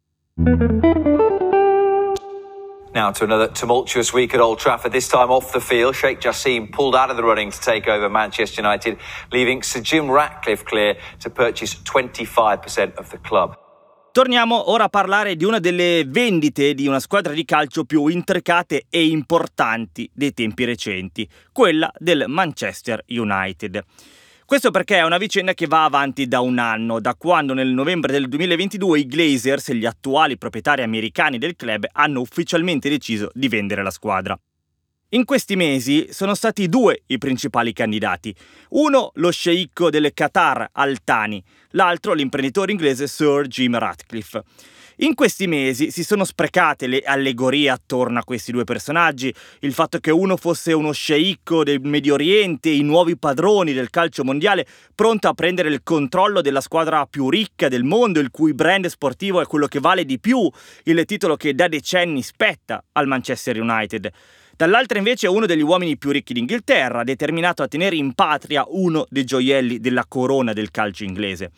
Now 2.95 3.13
to 3.13 3.25
another 3.25 3.49
tumultuous 3.49 4.13
week 4.13 4.35
at 4.35 4.41
Old 4.41 4.59
Trafford, 4.59 4.93
this 4.93 5.09
time 5.09 5.31
off 5.31 5.53
the 5.53 5.61
field. 5.61 5.95
Sheikh 5.95 6.21
Jassim 6.21 6.73
pulled 6.73 6.95
out 6.95 7.11
of 7.11 7.17
the 7.17 7.23
running 7.23 7.51
to 7.51 7.61
take 7.61 7.87
over 7.87 8.09
Manchester 8.09 8.63
United, 8.63 8.99
leaving 9.31 9.63
Sir 9.63 9.81
Jim 9.81 10.11
Ratcliffe 10.11 10.65
clear 10.65 10.97
to 11.21 11.29
purchase 11.29 11.75
25% 11.75 12.97
of 12.97 13.11
the 13.11 13.19
club. 13.19 13.57
Torniamo 14.19 14.73
ora 14.73 14.83
a 14.83 14.89
parlare 14.89 15.37
di 15.37 15.45
una 15.45 15.61
delle 15.61 16.03
vendite 16.05 16.75
di 16.75 16.89
una 16.89 16.99
squadra 16.99 17.33
di 17.33 17.45
calcio 17.45 17.85
più 17.85 18.09
intricate 18.09 18.87
e 18.91 19.07
importanti 19.07 20.11
dei 20.13 20.35
tempi 20.35 20.65
recenti, 20.65 21.29
quella 21.53 21.89
del 21.99 22.25
Manchester 22.27 23.05
United. 23.07 23.81
Questo 24.45 24.73
perché 24.73 24.97
è 24.97 25.05
una 25.05 25.19
vicenda 25.19 25.55
che 25.55 25.69
va 25.69 25.85
avanti 25.85 26.27
da 26.27 26.41
un 26.41 26.59
anno, 26.59 26.99
da 26.99 27.15
quando 27.15 27.55
nel 27.55 27.69
novembre 27.69 28.11
del 28.11 28.29
2022 28.29 28.99
i 28.99 29.07
Glazers, 29.07 29.71
gli 29.71 29.87
attuali 29.87 30.37
proprietari 30.37 30.83
americani 30.83 31.39
del 31.39 31.55
club, 31.55 31.87
hanno 31.93 32.19
ufficialmente 32.19 32.89
deciso 32.89 33.31
di 33.35 33.47
vendere 33.47 33.85
la 33.85 33.93
squadra. 33.93 34.37
In 35.13 35.25
questi 35.25 35.57
mesi 35.57 36.09
sono 36.11 36.35
stati 36.35 36.69
due 36.69 37.05
i 37.07 37.17
principali 37.17 37.73
candidati, 37.73 38.35
uno 38.73 39.11
lo 39.15 39.31
sceicco 39.31 39.89
del 39.89 40.13
Qatar 40.13 40.69
Al-Thani, 40.71 41.43
l'altro 41.71 42.13
l'imprenditore 42.13 42.73
inglese 42.73 43.07
Sir 43.07 43.47
Jim 43.47 43.79
Ratcliffe. 43.79 44.43
In 44.97 45.15
questi 45.15 45.47
mesi 45.47 45.91
si 45.91 46.05
sono 46.05 46.25
sprecate 46.25 46.87
le 46.87 47.01
allegorie 47.01 47.71
attorno 47.71 48.19
a 48.19 48.25
questi 48.25 48.53
due 48.53 48.65
personaggi, 48.65 49.35
il 49.61 49.73
fatto 49.73 49.99
che 49.99 50.11
uno 50.11 50.37
fosse 50.37 50.75
uno 50.75 50.93
sceicco 50.93 51.65
del 51.65 51.81
Medio 51.81 52.13
Oriente, 52.13 52.69
i 52.69 52.83
nuovi 52.83 53.17
padroni 53.17 53.73
del 53.73 53.89
calcio 53.89 54.25
mondiale, 54.25 54.67
pronto 54.95 55.27
a 55.29 55.33
prendere 55.33 55.71
il 55.71 55.83
controllo 55.83 56.43
della 56.43 56.61
squadra 56.61 57.07
più 57.07 57.31
ricca 57.31 57.69
del 57.69 57.85
mondo, 57.85 58.21
il 58.21 58.31
cui 58.31 58.53
brand 58.53 58.85
sportivo 58.89 59.41
è 59.41 59.47
quello 59.47 59.69
che 59.69 59.81
vale 59.81 60.05
di 60.05 60.21
più, 60.21 60.47
il 60.83 61.05
titolo 61.07 61.37
che 61.37 61.55
da 61.55 61.67
decenni 61.67 62.21
spetta 62.21 62.85
al 62.93 63.07
Manchester 63.07 63.59
United. 63.59 64.13
Dall'altra 64.59 64.99
invece 64.99 65.29
è 65.29 65.31
uno 65.31 65.47
degli 65.47 65.63
uomini 65.63 65.97
più 65.97 66.11
ricchi 66.11 66.33
d'Inghilterra, 66.33 67.05
determinato 67.05 67.63
a 67.63 67.69
tenere 67.69 67.95
in 67.95 68.13
patria 68.13 68.65
uno 68.67 69.07
dei 69.09 69.23
gioielli 69.23 69.79
della 69.79 70.05
corona 70.09 70.53
del 70.53 70.73
calcio 70.73 71.05
inglese. 71.05 71.53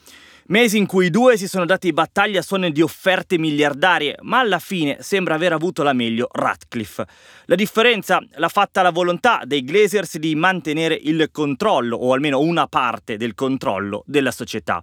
Mesi 0.49 0.77
in 0.77 0.85
cui 0.85 1.07
i 1.07 1.11
due 1.11 1.39
si 1.39 1.49
sono 1.49 1.65
dati 1.65 1.95
battaglia 1.95 2.41
a 2.41 2.43
suono 2.43 2.69
di 2.69 2.83
offerte 2.83 3.39
miliardarie, 3.39 4.19
ma 4.21 4.41
alla 4.41 4.59
fine 4.59 4.99
sembra 5.01 5.37
aver 5.37 5.55
avuto 5.55 5.83
la 5.83 5.95
meglio 5.95 6.29
Ratcliffe. 6.31 7.07
La 7.47 7.55
differenza 7.55 8.21
l'ha 8.33 8.49
fatta 8.49 8.83
la 8.83 8.91
volontà 8.91 9.43
dei 9.47 9.65
Glazers 9.65 10.19
di 10.19 10.35
mantenere 10.35 10.99
il 11.01 11.31
controllo, 11.33 11.97
o 11.97 12.13
almeno 12.13 12.41
una 12.41 12.67
parte 12.67 13.17
del 13.17 13.35
controllo, 13.35 14.03
della 14.05 14.33
società. 14.33 14.83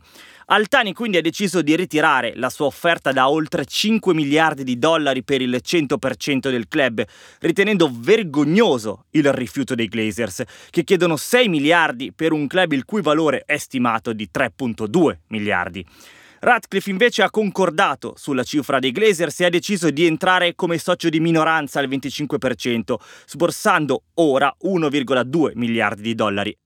Altani 0.49 0.93
quindi 0.93 1.17
ha 1.17 1.21
deciso 1.21 1.61
di 1.61 1.75
ritirare 1.75 2.31
la 2.35 2.49
sua 2.49 2.67
offerta 2.67 3.11
da 3.11 3.29
oltre 3.29 3.65
5 3.65 4.13
miliardi 4.13 4.63
di 4.63 4.79
dollari 4.79 5.21
per 5.21 5.41
il 5.41 5.59
100% 5.61 6.49
del 6.49 6.69
club, 6.69 7.03
ritenendo 7.39 7.91
vergognoso 7.93 9.07
il 9.11 9.29
rifiuto 9.33 9.75
dei 9.75 9.89
Glazers, 9.89 10.43
che 10.69 10.85
chiedono 10.85 11.17
6 11.17 11.49
miliardi 11.49 12.13
per 12.13 12.31
un 12.31 12.47
club 12.47 12.71
il 12.71 12.85
cui 12.85 13.01
valore 13.01 13.43
è 13.45 13.57
stimato 13.57 14.13
di 14.13 14.29
3,2 14.33 15.17
miliardi. 15.27 15.85
Radcliffe 16.39 16.91
invece 16.91 17.23
ha 17.23 17.29
concordato 17.29 18.13
sulla 18.15 18.43
cifra 18.43 18.79
dei 18.79 18.93
Glazers 18.93 19.41
e 19.41 19.45
ha 19.45 19.49
deciso 19.49 19.89
di 19.89 20.05
entrare 20.05 20.55
come 20.55 20.77
socio 20.77 21.09
di 21.09 21.19
minoranza 21.19 21.81
al 21.81 21.89
25%, 21.89 22.95
sborsando 23.25 24.03
ora 24.13 24.55
1,2 24.63 25.51
miliardi 25.55 26.03
di 26.03 26.15
dollari 26.15 26.57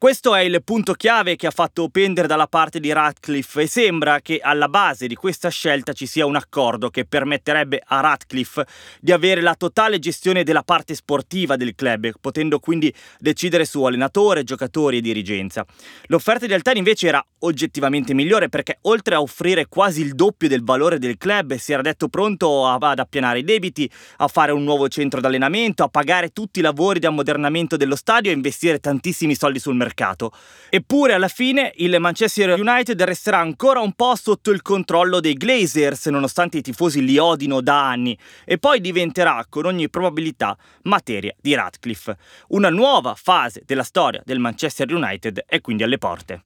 questo 0.00 0.32
è 0.36 0.42
il 0.42 0.62
punto 0.62 0.92
chiave 0.92 1.34
che 1.34 1.48
ha 1.48 1.50
fatto 1.50 1.88
pendere 1.88 2.28
dalla 2.28 2.46
parte 2.46 2.78
di 2.78 2.92
Radcliffe 2.92 3.62
e 3.62 3.66
sembra 3.66 4.20
che 4.20 4.38
alla 4.38 4.68
base 4.68 5.08
di 5.08 5.16
questa 5.16 5.48
scelta 5.48 5.92
ci 5.92 6.06
sia 6.06 6.24
un 6.24 6.36
accordo 6.36 6.88
che 6.88 7.04
permetterebbe 7.04 7.82
a 7.84 7.98
Radcliffe 7.98 8.64
di 9.00 9.10
avere 9.10 9.40
la 9.40 9.56
totale 9.56 9.98
gestione 9.98 10.44
della 10.44 10.62
parte 10.62 10.94
sportiva 10.94 11.56
del 11.56 11.74
club, 11.74 12.12
potendo 12.20 12.60
quindi 12.60 12.94
decidere 13.18 13.64
su 13.64 13.82
allenatore, 13.82 14.44
giocatori 14.44 14.98
e 14.98 15.00
dirigenza. 15.00 15.66
L'offerta 16.06 16.46
di 16.46 16.54
Altani 16.54 16.78
invece 16.78 17.08
era 17.08 17.26
oggettivamente 17.40 18.14
migliore 18.14 18.48
perché 18.48 18.78
oltre 18.82 19.16
a 19.16 19.20
offrire 19.20 19.66
quasi 19.66 20.00
il 20.00 20.14
doppio 20.14 20.46
del 20.46 20.62
valore 20.62 21.00
del 21.00 21.18
club 21.18 21.56
si 21.56 21.72
era 21.72 21.82
detto 21.82 22.06
pronto 22.06 22.68
ad 22.68 23.00
appianare 23.00 23.40
i 23.40 23.44
debiti, 23.44 23.90
a 24.18 24.28
fare 24.28 24.52
un 24.52 24.62
nuovo 24.62 24.86
centro 24.86 25.20
d'allenamento, 25.20 25.82
a 25.82 25.88
pagare 25.88 26.28
tutti 26.28 26.60
i 26.60 26.62
lavori 26.62 27.00
di 27.00 27.06
ammodernamento 27.06 27.76
dello 27.76 27.96
stadio 27.96 28.30
e 28.30 28.34
investire 28.34 28.78
tantissimi 28.78 29.34
soldi 29.34 29.58
sul 29.58 29.74
mercato 29.74 29.86
mercato. 29.88 30.32
Eppure 30.68 31.14
alla 31.14 31.28
fine 31.28 31.72
il 31.76 31.96
Manchester 31.98 32.58
United 32.60 33.02
resterà 33.02 33.38
ancora 33.38 33.80
un 33.80 33.94
po' 33.94 34.14
sotto 34.14 34.50
il 34.50 34.62
controllo 34.62 35.20
dei 35.20 35.34
Glazers, 35.34 36.06
nonostante 36.06 36.58
i 36.58 36.62
tifosi 36.62 37.02
li 37.02 37.16
odino 37.18 37.60
da 37.60 37.88
anni, 37.88 38.16
e 38.44 38.58
poi 38.58 38.80
diventerà 38.80 39.44
con 39.48 39.64
ogni 39.64 39.88
probabilità 39.88 40.56
materia 40.82 41.34
di 41.40 41.54
Radcliffe. 41.54 42.16
Una 42.48 42.70
nuova 42.70 43.14
fase 43.14 43.62
della 43.64 43.82
storia 43.82 44.22
del 44.24 44.38
Manchester 44.38 44.92
United 44.92 45.44
è 45.46 45.60
quindi 45.60 45.82
alle 45.82 45.98
porte. 45.98 46.44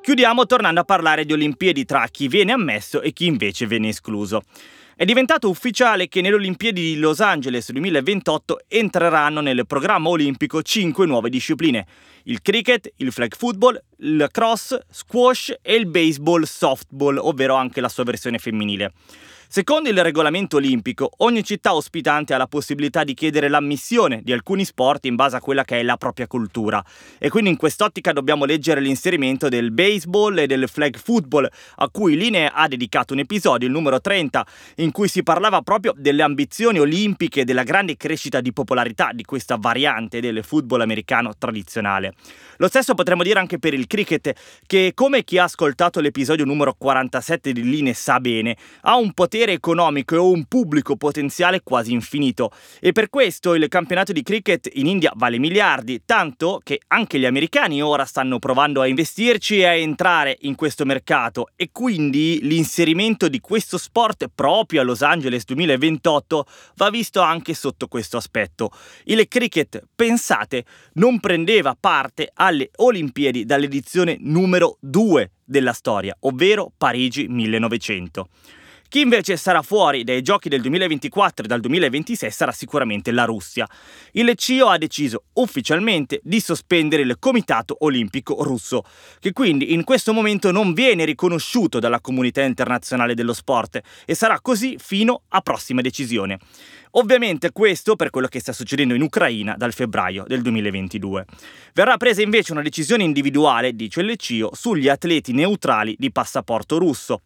Chiudiamo 0.00 0.46
tornando 0.46 0.80
a 0.80 0.84
parlare 0.84 1.26
di 1.26 1.34
Olimpiadi 1.34 1.84
tra 1.84 2.06
chi 2.10 2.28
viene 2.28 2.52
ammesso 2.52 3.02
e 3.02 3.12
chi 3.12 3.26
invece 3.26 3.66
viene 3.66 3.88
escluso. 3.88 4.42
È 5.00 5.04
diventato 5.04 5.48
ufficiale 5.48 6.08
che 6.08 6.20
nelle 6.20 6.34
Olimpiadi 6.34 6.80
di 6.80 6.96
Los 6.96 7.20
Angeles 7.20 7.70
2028 7.70 8.62
entreranno 8.66 9.40
nel 9.40 9.64
programma 9.64 10.08
olimpico 10.08 10.60
5 10.60 11.06
nuove 11.06 11.30
discipline: 11.30 11.86
il 12.24 12.42
cricket, 12.42 12.94
il 12.96 13.12
flag 13.12 13.32
football, 13.36 13.80
il 13.98 14.26
cross, 14.32 14.76
squash 14.90 15.54
e 15.62 15.76
il 15.76 15.86
baseball 15.86 16.42
softball, 16.42 17.16
ovvero 17.16 17.54
anche 17.54 17.80
la 17.80 17.88
sua 17.88 18.02
versione 18.02 18.38
femminile. 18.38 18.92
Secondo 19.50 19.88
il 19.88 20.02
regolamento 20.02 20.58
olimpico, 20.58 21.10
ogni 21.18 21.42
città 21.42 21.74
ospitante 21.74 22.34
ha 22.34 22.36
la 22.36 22.46
possibilità 22.46 23.02
di 23.02 23.14
chiedere 23.14 23.48
l'ammissione 23.48 24.20
di 24.22 24.30
alcuni 24.30 24.62
sport 24.62 25.06
in 25.06 25.14
base 25.14 25.36
a 25.36 25.40
quella 25.40 25.64
che 25.64 25.80
è 25.80 25.82
la 25.82 25.96
propria 25.96 26.26
cultura. 26.26 26.84
E 27.18 27.30
quindi 27.30 27.48
in 27.48 27.56
quest'ottica 27.56 28.12
dobbiamo 28.12 28.44
leggere 28.44 28.82
l'inserimento 28.82 29.48
del 29.48 29.70
baseball 29.70 30.36
e 30.36 30.46
del 30.46 30.68
flag 30.68 30.98
football, 30.98 31.48
a 31.76 31.88
cui 31.88 32.18
Linee 32.18 32.50
ha 32.52 32.68
dedicato 32.68 33.14
un 33.14 33.20
episodio, 33.20 33.66
il 33.66 33.72
numero 33.72 34.02
30, 34.02 34.46
in 34.76 34.92
cui 34.92 35.08
si 35.08 35.22
parlava 35.22 35.62
proprio 35.62 35.94
delle 35.96 36.22
ambizioni 36.22 36.78
olimpiche 36.78 37.40
e 37.40 37.44
della 37.44 37.62
grande 37.62 37.96
crescita 37.96 38.42
di 38.42 38.52
popolarità 38.52 39.12
di 39.14 39.24
questa 39.24 39.56
variante 39.58 40.20
del 40.20 40.44
football 40.44 40.82
americano 40.82 41.32
tradizionale. 41.38 42.12
Lo 42.58 42.68
stesso 42.68 42.92
potremmo 42.92 43.22
dire 43.22 43.38
anche 43.38 43.58
per 43.58 43.72
il 43.72 43.86
cricket, 43.86 44.30
che 44.66 44.92
come 44.94 45.24
chi 45.24 45.38
ha 45.38 45.44
ascoltato 45.44 46.00
l'episodio 46.00 46.44
numero 46.44 46.74
47 46.76 47.52
di 47.52 47.62
Linee 47.62 47.94
sa 47.94 48.20
bene, 48.20 48.54
ha 48.82 48.96
un 48.96 49.14
potere 49.14 49.36
potere 49.38 49.52
economico 49.52 50.16
e 50.16 50.18
un 50.18 50.44
pubblico 50.46 50.96
potenziale 50.96 51.60
quasi 51.62 51.92
infinito 51.92 52.50
e 52.80 52.90
per 52.90 53.08
questo 53.08 53.54
il 53.54 53.68
campionato 53.68 54.12
di 54.12 54.24
cricket 54.24 54.68
in 54.72 54.86
India 54.86 55.12
vale 55.14 55.38
miliardi, 55.38 56.02
tanto 56.04 56.60
che 56.64 56.80
anche 56.88 57.20
gli 57.20 57.24
americani 57.24 57.80
ora 57.80 58.04
stanno 58.04 58.40
provando 58.40 58.80
a 58.80 58.88
investirci 58.88 59.60
e 59.60 59.66
a 59.66 59.74
entrare 59.74 60.36
in 60.40 60.56
questo 60.56 60.84
mercato 60.84 61.50
e 61.54 61.68
quindi 61.70 62.40
l'inserimento 62.42 63.28
di 63.28 63.38
questo 63.38 63.78
sport 63.78 64.28
proprio 64.34 64.80
a 64.80 64.84
Los 64.84 65.02
Angeles 65.02 65.44
2028 65.44 66.46
va 66.74 66.90
visto 66.90 67.20
anche 67.20 67.54
sotto 67.54 67.86
questo 67.86 68.16
aspetto. 68.16 68.72
Il 69.04 69.28
cricket, 69.28 69.84
pensate, 69.94 70.64
non 70.94 71.20
prendeva 71.20 71.76
parte 71.78 72.32
alle 72.34 72.70
Olimpiadi 72.74 73.44
dall'edizione 73.44 74.16
numero 74.18 74.78
2 74.80 75.30
della 75.44 75.72
storia, 75.72 76.16
ovvero 76.20 76.72
Parigi 76.76 77.28
1900. 77.28 78.28
Chi 78.90 79.00
invece 79.00 79.36
sarà 79.36 79.60
fuori 79.60 80.02
dai 80.02 80.22
giochi 80.22 80.48
del 80.48 80.62
2024 80.62 81.44
e 81.44 81.46
dal 81.46 81.60
2026 81.60 82.30
sarà 82.30 82.52
sicuramente 82.52 83.10
la 83.10 83.26
Russia. 83.26 83.68
Il 84.12 84.32
CIO 84.34 84.68
ha 84.68 84.78
deciso 84.78 85.24
ufficialmente 85.34 86.20
di 86.22 86.40
sospendere 86.40 87.02
il 87.02 87.16
Comitato 87.18 87.76
Olimpico 87.80 88.42
Russo, 88.42 88.84
che 89.20 89.34
quindi 89.34 89.74
in 89.74 89.84
questo 89.84 90.14
momento 90.14 90.50
non 90.52 90.72
viene 90.72 91.04
riconosciuto 91.04 91.80
dalla 91.80 92.00
comunità 92.00 92.40
internazionale 92.40 93.12
dello 93.12 93.34
sport 93.34 93.78
e 94.06 94.14
sarà 94.14 94.40
così 94.40 94.78
fino 94.78 95.20
a 95.28 95.42
prossima 95.42 95.82
decisione. 95.82 96.38
Ovviamente 96.92 97.52
questo 97.52 97.94
per 97.94 98.08
quello 98.08 98.28
che 98.28 98.40
sta 98.40 98.54
succedendo 98.54 98.94
in 98.94 99.02
Ucraina 99.02 99.54
dal 99.58 99.74
febbraio 99.74 100.24
del 100.26 100.40
2022. 100.40 101.26
Verrà 101.74 101.98
presa 101.98 102.22
invece 102.22 102.52
una 102.52 102.62
decisione 102.62 103.04
individuale, 103.04 103.74
dice 103.74 104.00
il 104.00 104.16
CIO, 104.16 104.50
sugli 104.54 104.88
atleti 104.88 105.32
neutrali 105.32 105.94
di 105.98 106.10
passaporto 106.10 106.78
russo. 106.78 107.20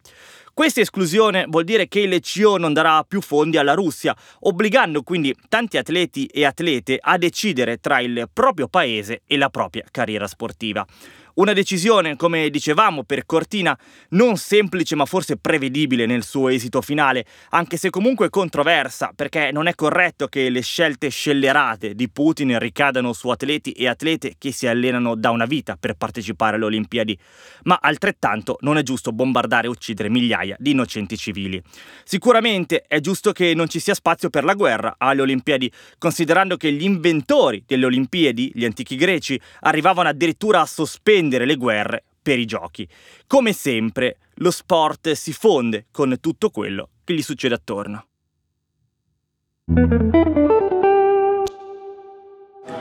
Questa 0.54 0.82
esclusione 0.82 1.46
vuol 1.48 1.64
dire 1.64 1.88
che 1.88 2.00
il 2.00 2.20
CIO 2.20 2.58
non 2.58 2.74
darà 2.74 3.02
più 3.08 3.22
fondi 3.22 3.56
alla 3.56 3.72
Russia, 3.72 4.14
obbligando 4.40 5.02
quindi 5.02 5.34
tanti 5.48 5.78
atleti 5.78 6.26
e 6.26 6.44
atlete 6.44 6.98
a 7.00 7.16
decidere 7.16 7.78
tra 7.78 8.00
il 8.00 8.28
proprio 8.30 8.68
paese 8.68 9.22
e 9.26 9.38
la 9.38 9.48
propria 9.48 9.86
carriera 9.90 10.26
sportiva. 10.26 10.86
Una 11.34 11.54
decisione, 11.54 12.14
come 12.16 12.50
dicevamo, 12.50 13.04
per 13.04 13.24
Cortina 13.24 13.78
non 14.10 14.36
semplice 14.36 14.94
ma 14.94 15.06
forse 15.06 15.38
prevedibile 15.38 16.04
nel 16.04 16.24
suo 16.24 16.50
esito 16.50 16.82
finale, 16.82 17.24
anche 17.50 17.78
se 17.78 17.88
comunque 17.88 18.28
controversa, 18.28 19.12
perché 19.16 19.50
non 19.50 19.66
è 19.66 19.74
corretto 19.74 20.26
che 20.26 20.50
le 20.50 20.60
scelte 20.60 21.08
scellerate 21.08 21.94
di 21.94 22.10
Putin 22.10 22.58
ricadano 22.58 23.14
su 23.14 23.30
atleti 23.30 23.72
e 23.72 23.88
atlete 23.88 24.34
che 24.36 24.52
si 24.52 24.66
allenano 24.66 25.14
da 25.14 25.30
una 25.30 25.46
vita 25.46 25.78
per 25.80 25.94
partecipare 25.94 26.56
alle 26.56 26.66
Olimpiadi, 26.66 27.18
ma 27.62 27.78
altrettanto 27.80 28.58
non 28.60 28.76
è 28.76 28.82
giusto 28.82 29.10
bombardare 29.10 29.68
e 29.68 29.70
uccidere 29.70 30.10
migliaia 30.10 30.56
di 30.58 30.72
innocenti 30.72 31.16
civili. 31.16 31.62
Sicuramente 32.04 32.84
è 32.86 33.00
giusto 33.00 33.32
che 33.32 33.54
non 33.54 33.70
ci 33.70 33.80
sia 33.80 33.94
spazio 33.94 34.28
per 34.28 34.44
la 34.44 34.52
guerra 34.52 34.96
alle 34.98 35.22
Olimpiadi, 35.22 35.72
considerando 35.96 36.58
che 36.58 36.70
gli 36.72 36.84
inventori 36.84 37.64
delle 37.66 37.86
Olimpiadi, 37.86 38.52
gli 38.54 38.66
antichi 38.66 38.96
greci, 38.96 39.40
arrivavano 39.60 40.10
addirittura 40.10 40.60
a 40.60 40.66
sospendere 40.66 41.20
sospendere 41.22 41.44
le 41.44 41.56
guerre 41.56 42.02
per 42.20 42.38
i 42.38 42.44
giochi. 42.44 42.88
Come 43.26 43.52
sempre, 43.52 44.18
lo 44.36 44.50
sport 44.50 45.12
si 45.12 45.32
fonde 45.32 45.86
con 45.90 46.16
tutto 46.20 46.50
quello 46.50 46.88
che 47.04 47.14
gli 47.14 47.22
succede 47.22 47.54
attorno. 47.54 48.06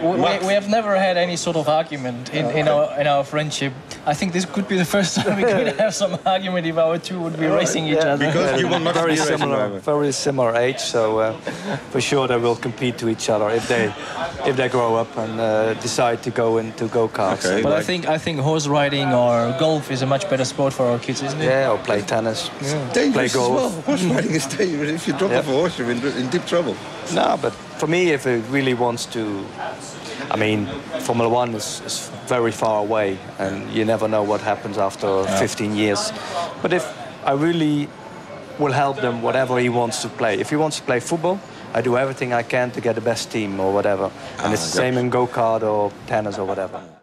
We, 0.02 0.48
we 0.48 0.54
have 0.54 0.68
never 0.70 0.96
had 0.98 1.18
any 1.18 1.36
sort 1.38 1.56
of 1.58 1.68
argument 1.70 2.34
in, 2.34 2.46
in 2.52 2.68
our 2.68 3.00
in 3.00 3.08
our 3.08 3.24
friendship. 3.24 3.74
I 4.06 4.14
think 4.16 4.34
this 4.34 4.46
could 4.46 4.68
be 4.68 4.78
the 4.78 4.86
first 4.86 5.16
time 5.18 5.38
we 5.38 5.44
could 5.44 5.76
have 5.80 5.94
some 5.94 6.18
argument 6.26 6.66
if 6.66 6.78
our 6.78 6.98
two 6.98 7.20
would 7.20 7.38
be 7.40 7.46
racing 7.46 7.88
each 7.88 7.98
other. 8.00 8.26
Because 8.26 8.60
you 8.62 8.68
will 8.68 8.80
not 8.80 8.96
very 8.96 9.14
be 9.14 9.20
a 9.20 9.24
racing 9.24 9.38
similar, 9.38 9.80
very 9.80 10.12
similar 10.12 10.56
age, 10.56 10.80
so 10.80 11.20
uh, 11.20 11.34
for 11.92 12.02
sure 12.02 12.28
they 12.28 12.38
will 12.38 12.56
compete 12.56 12.98
to 12.98 13.10
each 13.10 13.30
other 13.30 13.50
if 13.50 13.68
they 13.68 13.94
if 14.50 14.56
they 14.56 14.70
grow 14.70 14.96
up 14.96 15.16
and 15.18 15.40
uh, 15.40 15.74
decide 15.76 16.24
to 16.24 16.32
go 16.32 16.58
into 16.58 16.88
go 16.88 17.08
karts. 17.08 17.46
Okay. 17.46 17.62
But 17.62 17.74
I 17.74 17.84
think 17.84 18.08
I 18.08 18.18
think 18.18 18.40
horse 18.40 18.68
riding 18.68 19.08
or 19.14 19.56
golf 19.60 19.92
is 19.92 20.02
a 20.02 20.06
much 20.08 20.28
better 20.30 20.46
sport 20.46 20.74
for 20.74 20.86
our 20.86 21.00
kids, 21.00 21.22
isn't 21.22 21.42
it? 21.42 21.46
Yeah, 21.46 21.72
or 21.72 21.78
play 21.78 22.02
tennis, 22.02 22.50
play 22.50 22.94
Dangerous 22.94 23.36
as 23.36 23.38
well. 23.38 23.50
golf. 23.70 23.86
Horse 23.86 24.04
riding 24.04 24.32
is 24.32 24.46
dangerous. 24.48 24.90
If 24.92 25.08
you 25.08 25.14
drop 25.18 25.32
Yeah. 25.32 25.40
off 25.40 25.48
a 25.48 25.52
horse, 25.52 25.78
you're 25.78 25.92
in, 25.92 26.00
in 26.18 26.30
deep 26.30 26.46
trouble. 26.46 26.76
No, 27.14 27.38
but 27.42 27.54
for 27.82 27.88
me, 27.88 28.12
if 28.12 28.28
it 28.28 28.44
really 28.52 28.76
wants 28.76 29.08
to, 29.08 29.44
I 30.30 30.38
mean, 30.38 30.68
Formula 31.00 31.28
One 31.28 31.56
is, 31.56 31.82
is 31.82 32.12
very 32.28 32.52
far 32.52 32.80
away, 32.80 33.18
and 33.40 33.74
you 33.74 33.86
never 33.86 34.08
know 34.08 34.22
what 34.22 34.40
happens 34.40 34.78
after 34.78 35.24
15 35.24 35.76
years. 35.76 36.12
But 36.62 36.74
if 36.74 36.86
I 37.26 37.32
really 37.32 37.90
will 38.60 38.72
help 38.72 38.98
them, 38.98 39.24
whatever 39.24 39.58
he 39.58 39.70
wants 39.70 40.04
to 40.04 40.10
play. 40.10 40.40
If 40.40 40.52
he 40.52 40.58
wants 40.58 40.78
to 40.78 40.84
play 40.84 41.00
football, 41.00 41.40
I 41.74 41.82
do 41.82 41.98
everything 41.98 42.34
I 42.34 42.44
can 42.44 42.70
to 42.72 42.82
get 42.82 42.94
the 42.94 43.02
best 43.02 43.32
team 43.32 43.60
or 43.60 43.74
whatever. 43.74 44.12
And 44.38 44.50
ah, 44.50 44.54
it's 44.54 44.66
the 44.70 44.78
same 44.78 45.00
in 45.00 45.10
go 45.10 45.26
kart 45.26 45.64
or 45.64 45.92
tennis 46.06 46.38
or 46.38 46.46
whatever. 46.46 47.01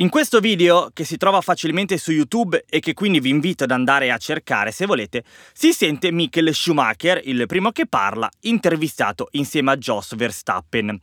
In 0.00 0.08
questo 0.08 0.40
video, 0.40 0.88
che 0.94 1.04
si 1.04 1.18
trova 1.18 1.42
facilmente 1.42 1.98
su 1.98 2.10
YouTube 2.10 2.64
e 2.70 2.80
che 2.80 2.94
quindi 2.94 3.20
vi 3.20 3.28
invito 3.28 3.64
ad 3.64 3.70
andare 3.70 4.10
a 4.10 4.16
cercare 4.16 4.72
se 4.72 4.86
volete, 4.86 5.24
si 5.52 5.74
sente 5.74 6.10
Michael 6.10 6.54
Schumacher, 6.54 7.20
il 7.22 7.44
primo 7.44 7.70
che 7.70 7.86
parla, 7.86 8.26
intervistato 8.44 9.28
insieme 9.32 9.72
a 9.72 9.76
Jos 9.76 10.16
Verstappen. 10.16 10.98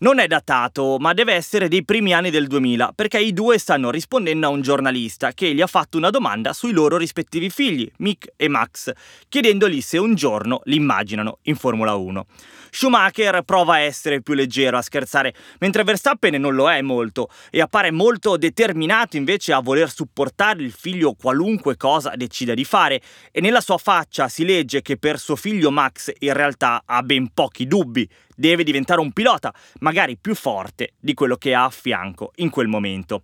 Non 0.00 0.18
è 0.18 0.26
datato, 0.26 0.96
ma 0.98 1.12
deve 1.12 1.34
essere 1.34 1.68
dei 1.68 1.84
primi 1.84 2.12
anni 2.12 2.30
del 2.30 2.48
2000, 2.48 2.90
perché 2.92 3.20
i 3.20 3.32
due 3.32 3.56
stanno 3.56 3.92
rispondendo 3.92 4.48
a 4.48 4.50
un 4.50 4.62
giornalista 4.62 5.30
che 5.30 5.54
gli 5.54 5.60
ha 5.60 5.68
fatto 5.68 5.96
una 5.96 6.10
domanda 6.10 6.52
sui 6.52 6.72
loro 6.72 6.96
rispettivi 6.96 7.50
figli, 7.50 7.88
Mick 7.98 8.32
e 8.34 8.48
Max, 8.48 8.90
chiedendogli 9.28 9.80
se 9.80 9.96
un 9.96 10.16
giorno 10.16 10.60
li 10.64 10.74
immaginano 10.74 11.38
in 11.42 11.54
Formula 11.54 11.94
1. 11.94 12.26
Schumacher 12.70 13.42
prova 13.42 13.74
a 13.74 13.80
essere 13.80 14.22
più 14.22 14.34
leggero, 14.34 14.78
a 14.78 14.82
scherzare, 14.82 15.34
mentre 15.58 15.84
Verstappen 15.84 16.40
non 16.40 16.54
lo 16.54 16.70
è 16.70 16.80
molto 16.80 17.28
e 17.50 17.60
appare 17.60 17.90
molto 17.90 18.36
determinato 18.36 19.16
invece 19.16 19.52
a 19.52 19.60
voler 19.60 19.90
supportare 19.90 20.62
il 20.62 20.72
figlio 20.72 21.14
qualunque 21.14 21.76
cosa 21.76 22.12
decida 22.16 22.54
di 22.54 22.64
fare 22.64 23.00
e 23.30 23.40
nella 23.40 23.60
sua 23.60 23.78
faccia 23.78 24.28
si 24.28 24.44
legge 24.44 24.82
che 24.82 24.96
per 24.96 25.18
suo 25.18 25.36
figlio 25.36 25.70
Max 25.70 26.12
in 26.20 26.32
realtà 26.32 26.82
ha 26.84 27.02
ben 27.02 27.32
pochi 27.32 27.66
dubbi, 27.66 28.08
deve 28.34 28.64
diventare 28.64 29.00
un 29.00 29.12
pilota, 29.12 29.52
magari 29.80 30.16
più 30.16 30.34
forte 30.34 30.94
di 30.98 31.14
quello 31.14 31.36
che 31.36 31.54
ha 31.54 31.64
a 31.64 31.70
fianco 31.70 32.32
in 32.36 32.50
quel 32.50 32.68
momento. 32.68 33.22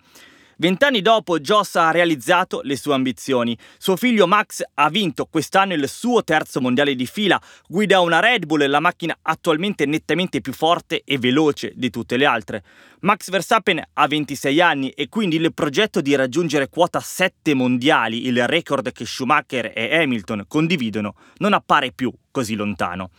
Vent'anni 0.59 1.03
dopo, 1.03 1.39
Joss 1.39 1.75
ha 1.75 1.91
realizzato 1.91 2.63
le 2.63 2.77
sue 2.77 2.95
ambizioni. 2.95 3.57
Suo 3.77 3.95
figlio 3.95 4.27
Max 4.27 4.63
ha 4.73 4.89
vinto 4.89 5.27
quest'anno 5.27 5.75
il 5.75 5.87
suo 5.87 6.25
terzo 6.25 6.63
mondiale 6.63 6.95
di 6.95 7.05
fila, 7.05 7.39
guida 7.69 8.01
una 8.01 8.21
Red 8.21 8.47
Bull, 8.47 8.67
la 8.67 8.81
macchina 8.81 9.19
attualmente 9.21 9.85
nettamente 9.85 10.41
più 10.41 10.55
forte 10.55 11.03
e 11.05 11.19
veloce 11.19 11.73
di 11.75 11.91
tutte 11.91 12.17
le 12.17 12.25
altre. 12.25 12.65
Max 13.01 13.29
Verstappen 13.29 13.83
ha 13.93 14.07
26 14.07 14.61
anni 14.63 14.89
e 14.89 15.11
quindi 15.11 15.37
il 15.37 15.53
progetto 15.53 16.01
di 16.01 16.15
raggiungere 16.15 16.71
quota 16.71 17.01
7 17.01 17.53
mondiali, 17.53 18.27
il 18.27 18.47
record 18.47 18.93
che 18.93 19.05
Schumacher 19.05 19.73
e 19.75 19.95
Hamilton 19.95 20.47
condividono, 20.49 21.17
non 21.37 21.53
appare 21.53 21.93
più 21.93 22.11
così 22.31 22.55
lontano. 22.55 23.11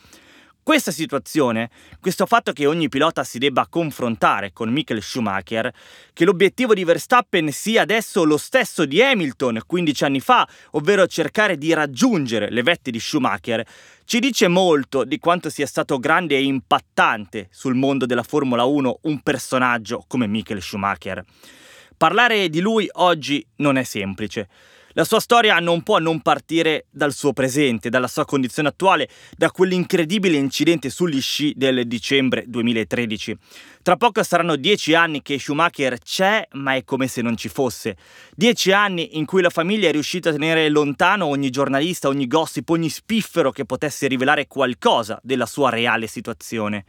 Questa 0.67 0.91
situazione, 0.91 1.69
questo 2.01 2.25
fatto 2.25 2.51
che 2.51 2.65
ogni 2.65 2.89
pilota 2.89 3.23
si 3.23 3.37
debba 3.37 3.67
confrontare 3.69 4.51
con 4.51 4.67
Michael 4.69 5.01
Schumacher, 5.01 5.73
che 6.11 6.25
l'obiettivo 6.25 6.73
di 6.73 6.83
Verstappen 6.83 7.53
sia 7.53 7.83
adesso 7.83 8.25
lo 8.25 8.35
stesso 8.35 8.83
di 8.83 9.01
Hamilton 9.01 9.61
15 9.65 10.03
anni 10.03 10.19
fa, 10.19 10.45
ovvero 10.71 11.07
cercare 11.07 11.57
di 11.57 11.71
raggiungere 11.71 12.49
le 12.49 12.63
vette 12.63 12.91
di 12.91 12.99
Schumacher, 12.99 13.65
ci 14.03 14.19
dice 14.19 14.49
molto 14.49 15.05
di 15.05 15.19
quanto 15.19 15.49
sia 15.49 15.65
stato 15.65 15.99
grande 15.99 16.35
e 16.35 16.43
impattante 16.43 17.47
sul 17.49 17.75
mondo 17.75 18.05
della 18.05 18.23
Formula 18.23 18.65
1 18.65 18.99
un 19.03 19.21
personaggio 19.21 20.03
come 20.05 20.27
Michael 20.27 20.61
Schumacher. 20.61 21.23
Parlare 21.95 22.49
di 22.49 22.59
lui 22.59 22.89
oggi 22.91 23.43
non 23.55 23.77
è 23.77 23.83
semplice. 23.83 24.49
La 24.97 25.03
sua 25.03 25.19
storia 25.19 25.59
non 25.59 25.83
può 25.83 25.99
non 25.99 26.21
partire 26.21 26.87
dal 26.89 27.13
suo 27.13 27.31
presente, 27.31 27.89
dalla 27.89 28.07
sua 28.07 28.25
condizione 28.25 28.69
attuale, 28.69 29.07
da 29.37 29.51
quell'incredibile 29.51 30.37
incidente 30.37 30.89
sugli 30.89 31.21
sci 31.21 31.53
del 31.55 31.85
dicembre 31.85 32.45
2013. 32.47 33.37
Tra 33.83 33.95
poco 33.95 34.23
saranno 34.23 34.55
dieci 34.55 34.95
anni 34.95 35.21
che 35.21 35.37
Schumacher 35.37 35.99
c'è, 35.99 36.47
ma 36.53 36.73
è 36.73 36.83
come 36.83 37.05
se 37.05 37.21
non 37.21 37.37
ci 37.37 37.47
fosse. 37.47 37.95
Dieci 38.33 38.71
anni 38.71 39.19
in 39.19 39.25
cui 39.25 39.43
la 39.43 39.51
famiglia 39.51 39.87
è 39.87 39.91
riuscita 39.91 40.29
a 40.29 40.31
tenere 40.31 40.67
lontano 40.67 41.27
ogni 41.27 41.51
giornalista, 41.51 42.07
ogni 42.07 42.25
gossip, 42.25 42.67
ogni 42.69 42.89
spiffero 42.89 43.51
che 43.51 43.65
potesse 43.65 44.07
rivelare 44.07 44.47
qualcosa 44.47 45.19
della 45.21 45.45
sua 45.45 45.69
reale 45.69 46.07
situazione. 46.07 46.85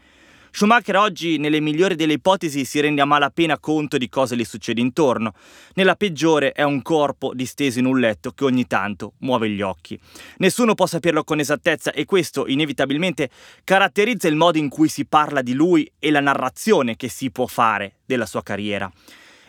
Schumacher 0.59 0.97
oggi, 0.97 1.39
nelle 1.39 1.61
migliori 1.61 1.95
delle 1.95 2.15
ipotesi, 2.15 2.65
si 2.65 2.81
rende 2.81 3.01
a 3.01 3.05
malapena 3.05 3.61
conto 3.61 3.97
di 3.97 4.09
cosa 4.09 4.35
gli 4.35 4.43
succede 4.43 4.81
intorno. 4.81 5.33
Nella 5.75 5.95
peggiore 5.95 6.51
è 6.51 6.65
un 6.65 6.83
corpo 6.83 7.33
disteso 7.33 7.79
in 7.79 7.85
un 7.85 8.01
letto 8.01 8.33
che 8.33 8.43
ogni 8.43 8.67
tanto 8.67 9.13
muove 9.19 9.49
gli 9.51 9.63
occhi. 9.63 9.97
Nessuno 10.39 10.75
può 10.75 10.87
saperlo 10.87 11.23
con 11.23 11.39
esattezza 11.39 11.93
e 11.93 12.05
questo 12.07 12.49
inevitabilmente 12.49 13.31
caratterizza 13.63 14.27
il 14.27 14.35
modo 14.35 14.59
in 14.59 14.69
cui 14.69 14.89
si 14.89 15.07
parla 15.07 15.43
di 15.43 15.53
lui 15.53 15.89
e 15.97 16.11
la 16.11 16.19
narrazione 16.19 16.97
che 16.97 17.09
si 17.09 17.31
può 17.31 17.47
fare 17.47 17.99
della 18.05 18.27
sua 18.27 18.43
carriera. 18.43 18.91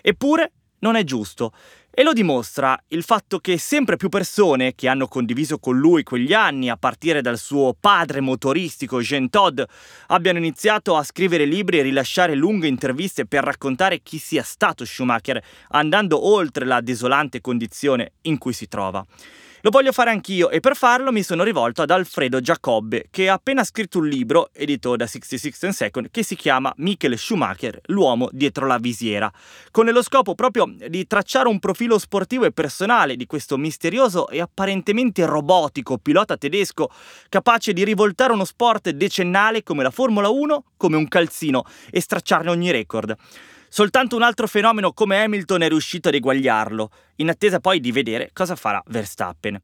Eppure 0.03 0.51
non 0.81 0.95
è 0.95 1.03
giusto. 1.03 1.53
E 1.91 2.03
lo 2.03 2.13
dimostra 2.13 2.81
il 2.89 3.03
fatto 3.03 3.39
che 3.39 3.57
sempre 3.57 3.97
più 3.97 4.09
persone 4.09 4.75
che 4.75 4.87
hanno 4.87 5.07
condiviso 5.07 5.57
con 5.57 5.77
lui 5.77 6.03
quegli 6.03 6.33
anni, 6.33 6.69
a 6.69 6.77
partire 6.77 7.21
dal 7.21 7.37
suo 7.37 7.75
padre 7.77 8.21
motoristico 8.21 9.01
Jean 9.01 9.29
Todd, 9.29 9.59
abbiano 10.07 10.37
iniziato 10.37 10.95
a 10.95 11.03
scrivere 11.03 11.45
libri 11.45 11.79
e 11.79 11.81
rilasciare 11.81 12.35
lunghe 12.35 12.67
interviste 12.67 13.25
per 13.25 13.43
raccontare 13.43 14.01
chi 14.01 14.19
sia 14.19 14.43
stato 14.43 14.85
Schumacher, 14.85 15.43
andando 15.69 16.25
oltre 16.27 16.63
la 16.65 16.79
desolante 16.79 17.41
condizione 17.41 18.13
in 18.21 18.37
cui 18.37 18.53
si 18.53 18.67
trova. 18.67 19.03
Lo 19.61 19.71
voglio 19.71 19.91
fare 19.91 20.09
anch'io 20.09 20.49
e 20.49 20.61
per 20.61 20.73
farlo 20.73 21.11
mi 21.11 21.21
sono 21.21 21.43
rivolto 21.43 21.81
ad 21.81 21.89
Alfredo 21.89 22.39
Giacobbe, 22.39 23.07
che 23.11 23.27
ha 23.27 23.33
appena 23.33 23.65
scritto 23.65 23.97
un 23.97 24.07
libro, 24.07 24.51
edito 24.53 24.95
da 24.95 25.05
66 25.05 25.53
and 25.63 25.73
Second, 25.73 26.11
che 26.11 26.23
si 26.23 26.37
chiama 26.37 26.71
Michael 26.77 27.17
Schumacher, 27.17 27.81
l'uomo 27.87 28.29
dietro 28.31 28.65
la 28.67 28.77
visiera, 28.77 29.29
con 29.69 29.85
lo 29.87 30.01
scopo 30.01 30.33
proprio 30.33 30.73
di 30.87 31.05
tracciare 31.07 31.49
un 31.49 31.59
profilo 31.59 31.97
sportivo 31.97 32.45
e 32.45 32.53
personale 32.53 33.17
di 33.17 33.25
questo 33.25 33.57
misterioso 33.57 34.29
e 34.29 34.39
apparentemente 34.39 35.25
robotico 35.25 35.97
pilota 35.97 36.37
tedesco, 36.37 36.89
capace 37.27 37.73
di 37.73 37.83
rivoltare 37.83 38.31
uno 38.31 38.45
sport 38.45 38.91
decennale 38.91 39.63
come 39.63 39.83
la 39.83 39.91
Formula 39.91 40.29
1 40.29 40.63
come 40.77 40.95
un 40.95 41.09
calzino 41.09 41.65
e 41.91 41.99
stracciarne 41.99 42.49
ogni 42.49 42.71
record. 42.71 43.13
Soltanto 43.69 44.15
un 44.15 44.23
altro 44.23 44.47
fenomeno 44.47 44.93
come 44.93 45.23
Hamilton 45.23 45.61
è 45.61 45.67
riuscito 45.69 46.09
ad 46.09 46.15
eguagliarlo, 46.15 46.89
in 47.17 47.29
attesa 47.29 47.59
poi 47.59 47.79
di 47.79 47.91
vedere 47.91 48.31
cosa 48.33 48.55
farà 48.55 48.81
Verstappen. 48.87 49.61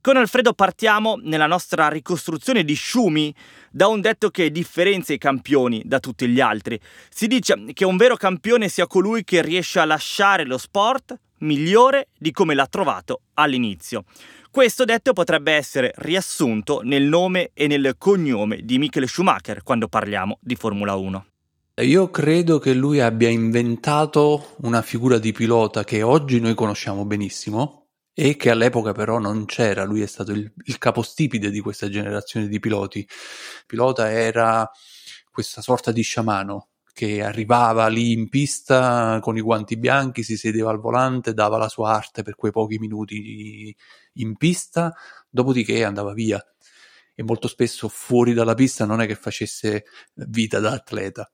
Con 0.00 0.16
Alfredo 0.16 0.52
partiamo 0.52 1.16
nella 1.20 1.46
nostra 1.46 1.88
ricostruzione 1.88 2.64
di 2.64 2.76
Schumi 2.76 3.34
da 3.70 3.88
un 3.88 4.00
detto 4.00 4.30
che 4.30 4.52
differenzia 4.52 5.14
i 5.14 5.18
campioni 5.18 5.82
da 5.84 5.98
tutti 5.98 6.28
gli 6.28 6.40
altri. 6.40 6.78
Si 7.08 7.26
dice 7.26 7.56
che 7.72 7.84
un 7.84 7.96
vero 7.96 8.14
campione 8.14 8.68
sia 8.68 8.86
colui 8.86 9.24
che 9.24 9.42
riesce 9.42 9.80
a 9.80 9.84
lasciare 9.84 10.44
lo 10.44 10.58
sport 10.58 11.18
migliore 11.38 12.08
di 12.16 12.30
come 12.30 12.54
l'ha 12.54 12.66
trovato 12.66 13.22
all'inizio. 13.34 14.04
Questo 14.50 14.84
detto 14.84 15.12
potrebbe 15.12 15.52
essere 15.52 15.92
riassunto 15.96 16.80
nel 16.82 17.02
nome 17.02 17.50
e 17.52 17.66
nel 17.66 17.96
cognome 17.98 18.62
di 18.62 18.78
Michael 18.78 19.08
Schumacher 19.08 19.62
quando 19.62 19.88
parliamo 19.88 20.38
di 20.40 20.54
Formula 20.54 20.94
1. 20.94 21.26
Io 21.82 22.08
credo 22.08 22.58
che 22.58 22.72
lui 22.72 23.00
abbia 23.00 23.28
inventato 23.28 24.56
una 24.62 24.80
figura 24.80 25.18
di 25.18 25.32
pilota 25.32 25.84
che 25.84 26.02
oggi 26.02 26.40
noi 26.40 26.54
conosciamo 26.54 27.04
benissimo 27.04 27.88
e 28.14 28.36
che 28.36 28.48
all'epoca 28.48 28.92
però 28.92 29.18
non 29.18 29.44
c'era. 29.44 29.84
Lui 29.84 30.00
è 30.00 30.06
stato 30.06 30.32
il, 30.32 30.50
il 30.64 30.78
capostipite 30.78 31.50
di 31.50 31.60
questa 31.60 31.90
generazione 31.90 32.48
di 32.48 32.58
piloti. 32.60 33.00
Il 33.00 33.06
pilota 33.66 34.10
era 34.10 34.66
questa 35.30 35.60
sorta 35.60 35.92
di 35.92 36.00
sciamano 36.00 36.68
che 36.94 37.22
arrivava 37.22 37.88
lì 37.88 38.12
in 38.12 38.30
pista 38.30 39.18
con 39.20 39.36
i 39.36 39.42
guanti 39.42 39.76
bianchi, 39.76 40.22
si 40.22 40.38
sedeva 40.38 40.70
al 40.70 40.80
volante, 40.80 41.34
dava 41.34 41.58
la 41.58 41.68
sua 41.68 41.92
arte 41.92 42.22
per 42.22 42.36
quei 42.36 42.52
pochi 42.52 42.78
minuti 42.78 43.76
in 44.14 44.34
pista, 44.38 44.94
dopodiché 45.28 45.84
andava 45.84 46.14
via. 46.14 46.42
E 47.14 47.22
molto 47.22 47.48
spesso 47.48 47.88
fuori 47.88 48.32
dalla 48.32 48.54
pista 48.54 48.86
non 48.86 49.02
è 49.02 49.06
che 49.06 49.14
facesse 49.14 49.84
vita 50.14 50.58
da 50.58 50.72
atleta. 50.72 51.30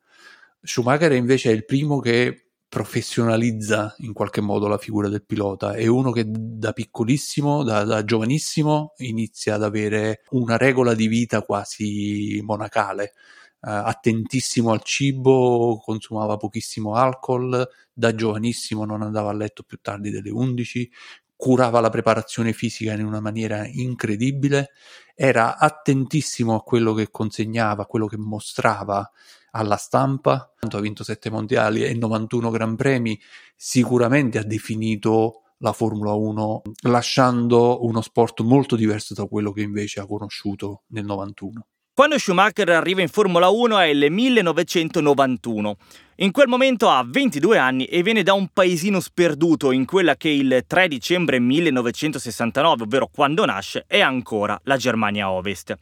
Schumacher 0.64 1.12
invece 1.12 1.50
è 1.50 1.52
il 1.52 1.64
primo 1.64 1.98
che 1.98 2.52
professionalizza 2.68 3.94
in 3.98 4.12
qualche 4.12 4.40
modo 4.40 4.68
la 4.68 4.78
figura 4.78 5.08
del 5.08 5.24
pilota. 5.24 5.72
È 5.74 5.86
uno 5.86 6.12
che 6.12 6.24
da 6.26 6.72
piccolissimo, 6.72 7.64
da, 7.64 7.84
da 7.84 8.04
giovanissimo, 8.04 8.94
inizia 8.98 9.56
ad 9.56 9.64
avere 9.64 10.22
una 10.30 10.56
regola 10.56 10.94
di 10.94 11.08
vita 11.08 11.42
quasi 11.42 12.40
monacale. 12.42 13.12
Uh, 13.60 13.84
attentissimo 13.84 14.72
al 14.72 14.82
cibo, 14.82 15.80
consumava 15.84 16.36
pochissimo 16.36 16.94
alcol, 16.94 17.68
da 17.92 18.14
giovanissimo 18.14 18.84
non 18.84 19.02
andava 19.02 19.30
a 19.30 19.34
letto 19.34 19.64
più 19.64 19.78
tardi 19.82 20.10
delle 20.10 20.30
11, 20.30 20.90
curava 21.36 21.80
la 21.80 21.90
preparazione 21.90 22.52
fisica 22.52 22.92
in 22.94 23.04
una 23.04 23.20
maniera 23.20 23.66
incredibile, 23.66 24.70
era 25.14 25.58
attentissimo 25.58 26.54
a 26.54 26.62
quello 26.62 26.94
che 26.94 27.10
consegnava, 27.10 27.82
a 27.82 27.86
quello 27.86 28.06
che 28.06 28.16
mostrava 28.16 29.08
alla 29.52 29.76
stampa, 29.76 30.54
ha 30.58 30.80
vinto 30.80 31.04
7 31.04 31.30
mondiali 31.30 31.84
e 31.84 31.94
91 31.94 32.50
Gran 32.50 32.76
Premi, 32.76 33.18
sicuramente 33.56 34.38
ha 34.38 34.44
definito 34.44 35.42
la 35.58 35.72
Formula 35.72 36.12
1 36.12 36.62
lasciando 36.82 37.84
uno 37.84 38.00
sport 38.00 38.40
molto 38.42 38.76
diverso 38.76 39.14
da 39.14 39.26
quello 39.26 39.52
che 39.52 39.62
invece 39.62 40.00
ha 40.00 40.06
conosciuto 40.06 40.82
nel 40.88 41.04
91. 41.04 41.66
Quando 41.94 42.18
Schumacher 42.18 42.70
arriva 42.70 43.02
in 43.02 43.08
Formula 43.08 43.50
1 43.50 43.78
è 43.78 43.84
il 43.84 44.10
1991. 44.10 45.76
In 46.16 46.30
quel 46.30 46.48
momento 46.48 46.88
ha 46.88 47.04
22 47.06 47.58
anni 47.58 47.84
e 47.84 48.02
viene 48.02 48.22
da 48.22 48.32
un 48.32 48.48
paesino 48.48 48.98
sperduto 48.98 49.72
in 49.72 49.84
quella 49.84 50.16
che 50.16 50.30
il 50.30 50.64
3 50.66 50.88
dicembre 50.88 51.38
1969, 51.38 52.84
ovvero 52.84 53.10
quando 53.12 53.44
nasce, 53.44 53.84
è 53.86 54.00
ancora 54.00 54.58
la 54.64 54.78
Germania 54.78 55.30
Ovest. 55.30 55.76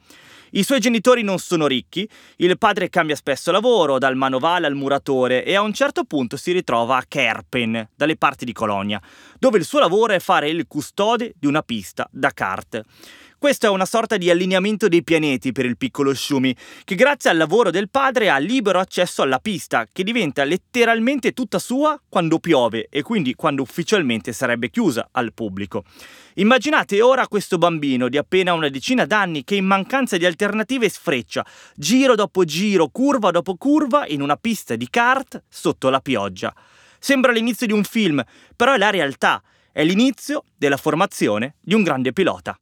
I 0.52 0.64
suoi 0.64 0.80
genitori 0.80 1.22
non 1.22 1.38
sono 1.38 1.68
ricchi, 1.68 2.08
il 2.36 2.58
padre 2.58 2.88
cambia 2.88 3.14
spesso 3.14 3.52
lavoro, 3.52 3.98
dal 3.98 4.16
manovale 4.16 4.66
al 4.66 4.74
muratore 4.74 5.44
e 5.44 5.54
a 5.54 5.60
un 5.60 5.72
certo 5.72 6.02
punto 6.02 6.36
si 6.36 6.50
ritrova 6.50 6.96
a 6.96 7.04
Kerpen, 7.06 7.90
dalle 7.94 8.16
parti 8.16 8.44
di 8.44 8.52
Colonia, 8.52 9.00
dove 9.38 9.58
il 9.58 9.64
suo 9.64 9.78
lavoro 9.78 10.12
è 10.12 10.18
fare 10.18 10.48
il 10.48 10.66
custode 10.66 11.34
di 11.38 11.46
una 11.46 11.62
pista 11.62 12.08
da 12.10 12.30
kart. 12.30 12.82
Questo 13.40 13.64
è 13.64 13.70
una 13.70 13.86
sorta 13.86 14.18
di 14.18 14.28
allineamento 14.28 14.86
dei 14.86 15.02
pianeti 15.02 15.50
per 15.50 15.64
il 15.64 15.78
piccolo 15.78 16.12
Shumi, 16.12 16.54
che 16.84 16.94
grazie 16.94 17.30
al 17.30 17.38
lavoro 17.38 17.70
del 17.70 17.88
padre 17.88 18.28
ha 18.28 18.36
libero 18.36 18.78
accesso 18.78 19.22
alla 19.22 19.38
pista, 19.38 19.86
che 19.90 20.04
diventa 20.04 20.44
letteralmente 20.44 21.32
tutta 21.32 21.58
sua 21.58 21.98
quando 22.06 22.38
piove 22.38 22.88
e 22.90 23.00
quindi 23.00 23.34
quando 23.34 23.62
ufficialmente 23.62 24.34
sarebbe 24.34 24.68
chiusa 24.68 25.08
al 25.12 25.32
pubblico. 25.32 25.84
Immaginate 26.34 27.00
ora 27.00 27.28
questo 27.28 27.56
bambino 27.56 28.10
di 28.10 28.18
appena 28.18 28.52
una 28.52 28.68
decina 28.68 29.06
d'anni 29.06 29.42
che 29.42 29.54
in 29.54 29.64
mancanza 29.64 30.18
di 30.18 30.26
alternative 30.26 30.90
sfreccia, 30.90 31.42
giro 31.74 32.14
dopo 32.14 32.44
giro, 32.44 32.88
curva 32.88 33.30
dopo 33.30 33.54
curva, 33.56 34.06
in 34.06 34.20
una 34.20 34.36
pista 34.36 34.76
di 34.76 34.90
kart 34.90 35.44
sotto 35.48 35.88
la 35.88 36.00
pioggia. 36.00 36.54
Sembra 36.98 37.32
l'inizio 37.32 37.66
di 37.66 37.72
un 37.72 37.84
film, 37.84 38.22
però 38.54 38.74
è 38.74 38.76
la 38.76 38.90
realtà, 38.90 39.42
è 39.72 39.82
l'inizio 39.82 40.44
della 40.58 40.76
formazione 40.76 41.54
di 41.58 41.72
un 41.72 41.82
grande 41.82 42.12
pilota. 42.12 42.54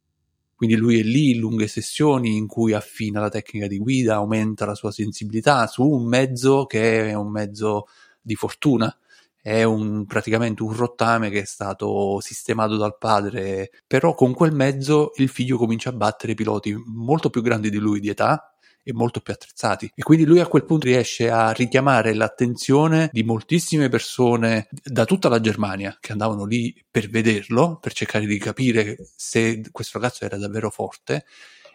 Quindi 0.59 0.75
lui 0.75 0.99
è 0.99 1.05
lì 1.05 1.31
in 1.31 1.39
lunghe 1.39 1.69
sessioni 1.69 2.37
in 2.37 2.49
cui 2.49 2.73
affina 2.73 3.21
la 3.21 3.29
tecnica 3.29 3.69
di 3.69 3.79
guida, 3.79 4.17
aumenta 4.17 4.67
la 4.67 4.75
sua 4.75 4.91
sensibilità 4.91 5.69
su 5.69 5.85
un 5.85 6.05
mezzo 6.09 6.67
che 6.67 7.11
è 7.11 7.15
un 7.15 7.31
mezzo 7.31 7.87
di 8.21 8.35
fortuna. 8.35 8.93
È 9.41 9.63
un, 9.63 10.05
praticamente 10.05 10.65
un 10.65 10.73
rottame 10.75 11.31
che 11.31 11.43
è 11.43 11.45
stato 11.45 12.19
sistemato 12.21 12.77
dal 12.77 12.99
padre, 12.99 13.71
però 13.87 14.15
con 14.15 14.35
quel 14.35 14.53
mezzo 14.53 15.13
il 15.19 15.29
figlio 15.29 15.59
comincia 15.59 15.91
a 15.91 15.93
battere 15.93 16.35
piloti 16.35 16.75
molto 16.87 17.31
più 17.31 17.41
grandi 17.41 17.71
di 17.71 17.79
lui 17.79 18.01
di 18.01 18.09
età, 18.09 18.53
e 18.89 18.95
molto 18.95 19.21
più 19.21 19.35
attrezzati. 19.35 19.91
E 19.95 20.03
quindi 20.03 20.25
lui 20.25 20.41
a 20.41 20.47
quel 20.47 20.65
punto 20.65 20.87
riesce 20.87 21.31
a 21.31 21.51
richiamare 21.51 22.15
l'attenzione 22.15 23.11
di 23.13 23.23
moltissime 23.23 23.91
persone 23.91 24.69
da 24.83 25.05
tutta 25.05 25.29
la 25.29 25.41
Germania 25.41 25.97
che 26.01 26.13
andavano 26.13 26.45
lì 26.45 26.75
per 26.91 27.11
vederlo, 27.11 27.79
per 27.79 27.93
cercare 27.93 28.25
di 28.25 28.39
capire 28.39 28.97
se 29.15 29.61
questo 29.71 29.99
ragazzo 29.99 30.25
era 30.25 30.39
davvero 30.39 30.71
forte. 30.71 31.27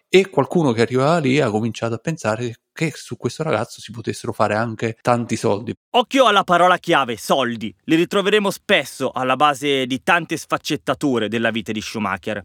E 0.10 0.30
qualcuno 0.30 0.74
che 0.74 0.82
arrivava 0.82 1.18
lì 1.20 1.40
ha 1.40 1.50
cominciato 1.50 1.96
a 1.96 1.98
pensare 1.98 2.62
che 2.72 2.92
su 2.96 3.18
questo 3.18 3.44
ragazzo 3.44 3.80
si 3.82 3.92
potessero 3.92 4.32
fare 4.32 4.56
anche 4.56 4.98
tanti 5.02 5.36
soldi. 5.36 5.74
Occhio 5.92 6.26
alla 6.26 6.44
parola 6.44 6.78
chiave, 6.78 7.18
soldi. 7.18 7.74
Li 7.86 7.96
ritroveremo 7.96 8.50
spesso 8.50 9.12
alla 9.12 9.36
base 9.36 9.86
di 9.86 10.02
tante 10.04 10.38
sfaccettature 10.38 11.30
della 11.30 11.52
vita 11.52 11.72
di 11.72 11.82
Schumacher. 11.82 12.44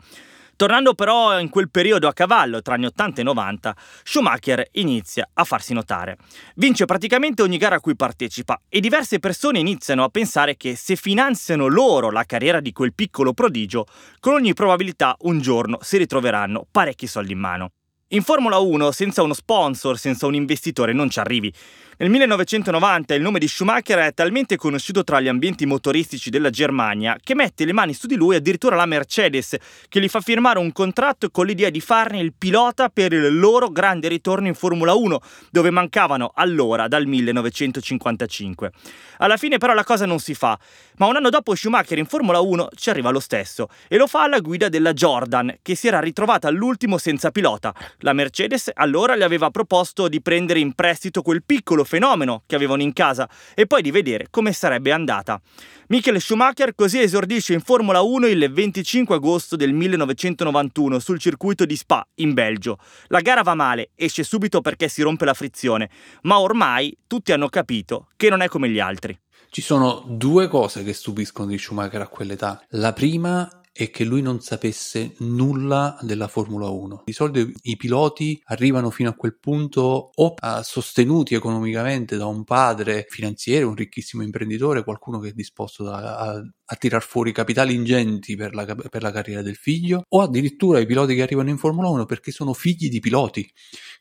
Tornando 0.59 0.95
però 0.95 1.39
in 1.39 1.51
quel 1.51 1.71
periodo 1.71 2.09
a 2.09 2.13
cavallo 2.13 2.61
tra 2.63 2.75
anni 2.75 2.87
80 2.87 3.21
e 3.21 3.25
90, 3.25 3.77
Schumacher 4.03 4.67
inizia 4.73 5.29
a 5.33 5.45
farsi 5.45 5.73
notare. 5.73 6.17
Vince 6.57 6.85
praticamente 6.85 7.43
ogni 7.43 7.59
gara 7.59 7.77
a 7.77 7.81
cui 7.81 7.95
partecipa 7.95 8.61
e 8.69 8.81
diverse 8.81 9.21
persone 9.21 9.61
iniziano 9.61 10.03
a 10.03 10.09
pensare 10.09 10.57
che 10.57 10.75
se 10.75 10.97
finanziano 10.97 11.69
loro 11.69 12.11
la 12.11 12.25
carriera 12.25 12.59
di 12.59 12.73
quel 12.73 12.93
piccolo 12.93 13.35
prodigio, 13.35 13.87
con 14.19 14.33
ogni 14.33 14.53
probabilità 14.53 15.15
un 15.21 15.39
giorno 15.39 15.79
si 15.81 15.97
ritroveranno 15.97 16.67
parecchi 16.69 17.07
soldi 17.07 17.35
in 17.35 17.39
mano. 17.39 17.71
In 18.09 18.23
Formula 18.23 18.59
1 18.59 18.91
senza 18.91 19.23
uno 19.23 19.35
sponsor, 19.35 19.97
senza 19.97 20.27
un 20.27 20.35
investitore 20.35 20.93
non 20.93 21.09
ci 21.09 21.21
arrivi. 21.21 21.53
Nel 22.01 22.11
1990 22.11 23.15
il 23.15 23.23
nome 23.23 23.41
di 23.41 23.49
Schumacher 23.49 23.99
è 23.99 24.15
talmente 24.15 24.55
conosciuto 24.55 25.03
tra 25.03 25.21
gli 25.21 25.27
ambienti 25.27 25.67
motoristici 25.67 26.31
della 26.31 26.49
Germania 26.49 27.19
che 27.21 27.35
mette 27.35 27.65
le 27.65 27.73
mani 27.73 27.93
su 27.93 28.07
di 28.07 28.15
lui 28.15 28.37
addirittura 28.37 28.77
la 28.77 28.87
Mercedes, 28.87 29.57
che 29.89 30.01
gli 30.01 30.07
fa 30.07 30.21
firmare 30.21 30.61
un 30.61 30.71
contratto 30.71 31.29
con 31.31 31.47
l'idea 31.47 31.71
di 31.71 31.81
farne 31.81 32.21
il 32.21 32.35
pilota 32.39 32.89
per 32.89 33.13
il 33.13 33.37
loro 33.37 33.71
grande 33.71 34.07
ritorno 34.07 34.47
in 34.47 34.55
Formula 34.55 34.95
1, 34.95 35.19
dove 35.51 35.71
mancavano 35.71 36.31
allora 36.37 36.87
dal 36.87 37.05
1955. 37.05 38.71
Alla 39.17 39.37
fine 39.37 39.59
però 39.59 39.75
la 39.75 39.83
cosa 39.83 40.07
non 40.07 40.21
si 40.21 40.35
fa, 40.35 40.57
ma 40.99 41.07
un 41.07 41.17
anno 41.17 41.31
dopo 41.31 41.57
Schumacher 41.57 41.99
in 41.99 42.07
Formula 42.07 42.39
1 42.39 42.69
ci 42.77 42.91
arriva 42.91 43.11
lo 43.11 43.19
stesso 43.19 43.67
e 43.89 43.97
lo 43.97 44.07
fa 44.07 44.23
alla 44.23 44.39
guida 44.39 44.69
della 44.69 44.93
Jordan, 44.93 45.59
che 45.63 45.75
si 45.75 45.89
era 45.89 45.99
ritrovata 45.99 46.47
all'ultimo 46.47 46.97
senza 46.97 47.33
pilota. 47.33 47.75
La 48.03 48.13
Mercedes 48.13 48.71
allora 48.73 49.17
gli 49.17 49.23
aveva 49.23 49.51
proposto 49.51 50.07
di 50.07 50.23
prendere 50.23 50.61
in 50.61 50.75
prestito 50.75 51.23
quel 51.23 51.43
piccolo 51.43 51.87
fenomeno 51.89 52.45
che 52.47 52.55
avevano 52.55 52.83
in 52.83 52.93
casa 52.93 53.29
e 53.55 53.67
poi 53.67 53.83
di 53.83 53.91
vedere 53.91 54.29
come 54.31 54.53
sarebbe 54.53 54.93
andata. 54.93 55.41
Michael 55.89 56.21
Schumacher 56.21 56.75
così 56.75 57.01
esordisce 57.01 57.55
in 57.55 57.61
Formula 57.61 58.03
1 58.03 58.27
il 58.27 58.53
25 58.53 59.17
agosto 59.17 59.57
del 59.57 59.73
1991 59.73 60.99
sul 60.99 61.19
circuito 61.19 61.65
di 61.65 61.77
Spa, 61.77 62.07
in 62.17 62.35
Belgio. 62.35 62.79
La 63.07 63.21
gara 63.21 63.43
va 63.43 63.55
male, 63.55 63.91
esce 63.95 64.23
subito 64.23 64.61
perché 64.61 64.89
si 64.89 65.03
rompe 65.03 65.25
la 65.25 65.35
frizione, 65.35 65.89
ma 66.23 66.39
ormai 66.39 66.97
tutti 67.07 67.33
hanno 67.33 67.49
capito 67.49 68.09
che 68.17 68.29
non 68.29 68.43
è 68.43 68.49
come 68.49 68.69
gli 68.69 68.79
altri. 68.79 69.19
Ci 69.51 69.63
sono 69.63 70.05
due 70.07 70.47
cose 70.47 70.85
che 70.85 70.93
stupiscono 70.93 71.49
di 71.49 71.57
Schumacher 71.57 72.03
a 72.03 72.09
quell'età. 72.09 72.63
La 72.73 72.93
prima 72.93 73.58
e 73.81 73.91
che 73.91 74.03
lui 74.03 74.23
non 74.23 74.41
sapesse 74.41 75.15
nulla 75.19 75.97
della 76.01 76.27
Formula 76.27 76.69
1. 76.69 77.03
Di 77.05 77.13
solito 77.13 77.49
i 77.63 77.77
piloti 77.77 78.43
arrivano 78.47 78.91
fino 78.91 79.09
a 79.09 79.15
quel 79.15 79.39
punto 79.39 80.11
o 80.13 80.35
sostenuti 80.63 81.37
economicamente 81.37 82.17
da 82.17 82.27
un 82.27 82.43
padre 82.43 83.07
finanziere, 83.09 83.65
un 83.65 83.77
ricchissimo 83.77 84.25
imprenditore, 84.25 84.83
qualcuno 84.83 85.21
che 85.21 85.29
è 85.29 85.33
disposto 85.33 85.89
a, 85.89 86.17
a, 86.17 86.43
a 86.65 86.75
tirar 86.75 87.05
fuori 87.05 87.31
capitali 87.31 87.73
ingenti 87.73 88.35
per 88.35 88.53
la, 88.53 88.65
per 88.65 89.01
la 89.01 89.13
carriera 89.13 89.43
del 89.43 89.55
figlio, 89.55 90.03
o 90.09 90.23
addirittura 90.23 90.81
i 90.81 90.87
piloti 90.87 91.15
che 91.15 91.23
arrivano 91.23 91.51
in 91.51 91.59
Formula 91.59 91.89
1 91.89 92.05
perché 92.05 92.33
sono 92.33 92.55
figli 92.55 92.89
di 92.89 92.99
piloti. 92.99 93.49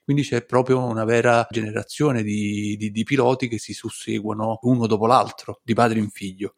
Quindi 0.04 0.24
c'è 0.24 0.44
proprio 0.44 0.84
una 0.86 1.06
vera 1.06 1.46
generazione 1.52 2.24
di, 2.24 2.78
di, 2.80 2.90
di 2.90 3.04
piloti 3.04 3.48
che 3.48 3.60
si 3.60 3.74
susseguono 3.74 4.58
uno 4.64 4.88
dopo 4.88 5.06
l'altro, 5.06 5.62
di 5.64 5.76
padre 5.76 6.00
in 6.00 6.10
figlio. 6.10 6.56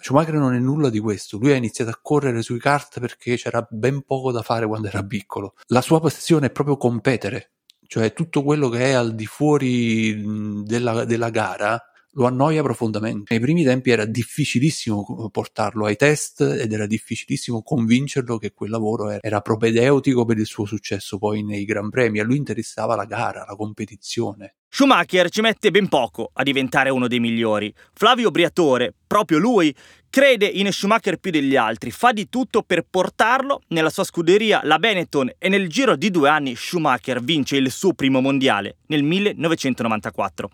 Schumacher 0.00 0.34
non 0.34 0.54
è 0.54 0.58
nulla 0.58 0.88
di 0.88 0.98
questo, 0.98 1.38
lui 1.38 1.52
ha 1.52 1.56
iniziato 1.56 1.90
a 1.90 1.98
correre 2.00 2.42
sui 2.42 2.58
kart 2.58 3.00
perché 3.00 3.36
c'era 3.36 3.66
ben 3.68 4.02
poco 4.02 4.32
da 4.32 4.42
fare 4.42 4.66
quando 4.66 4.88
era 4.88 5.04
piccolo. 5.04 5.54
La 5.66 5.82
sua 5.82 6.00
passione 6.00 6.46
è 6.46 6.50
proprio 6.50 6.76
competere, 6.76 7.52
cioè 7.86 8.12
tutto 8.12 8.42
quello 8.42 8.68
che 8.68 8.86
è 8.86 8.92
al 8.92 9.14
di 9.14 9.26
fuori 9.26 10.64
della, 10.64 11.04
della 11.04 11.30
gara 11.30 11.80
lo 12.12 12.26
annoia 12.26 12.62
profondamente. 12.62 13.26
Nei 13.28 13.40
primi 13.40 13.64
tempi 13.64 13.90
era 13.90 14.04
difficilissimo 14.04 15.28
portarlo 15.30 15.84
ai 15.86 15.96
test 15.96 16.40
ed 16.40 16.72
era 16.72 16.86
difficilissimo 16.86 17.62
convincerlo 17.62 18.38
che 18.38 18.52
quel 18.52 18.70
lavoro 18.70 19.18
era 19.20 19.40
propedeutico 19.40 20.24
per 20.24 20.38
il 20.38 20.46
suo 20.46 20.64
successo 20.64 21.18
poi 21.18 21.44
nei 21.44 21.64
Gran 21.64 21.90
Premi. 21.90 22.18
A 22.18 22.24
lui 22.24 22.36
interessava 22.36 22.96
la 22.96 23.04
gara, 23.04 23.44
la 23.46 23.54
competizione. 23.56 24.56
Schumacher 24.72 25.30
ci 25.30 25.40
mette 25.40 25.72
ben 25.72 25.88
poco 25.88 26.30
a 26.32 26.44
diventare 26.44 26.90
uno 26.90 27.08
dei 27.08 27.18
migliori. 27.18 27.74
Flavio 27.92 28.30
Briatore, 28.30 28.94
proprio 29.04 29.38
lui, 29.38 29.74
crede 30.08 30.46
in 30.46 30.72
Schumacher 30.72 31.16
più 31.16 31.32
degli 31.32 31.56
altri, 31.56 31.90
fa 31.90 32.12
di 32.12 32.28
tutto 32.28 32.62
per 32.62 32.86
portarlo 32.88 33.62
nella 33.68 33.90
sua 33.90 34.04
scuderia, 34.04 34.60
la 34.62 34.78
Benetton, 34.78 35.32
e 35.38 35.48
nel 35.48 35.68
giro 35.68 35.96
di 35.96 36.10
due 36.12 36.28
anni 36.28 36.54
Schumacher 36.54 37.20
vince 37.20 37.56
il 37.56 37.70
suo 37.72 37.94
primo 37.94 38.20
mondiale 38.20 38.76
nel 38.86 39.02
1994. 39.02 40.50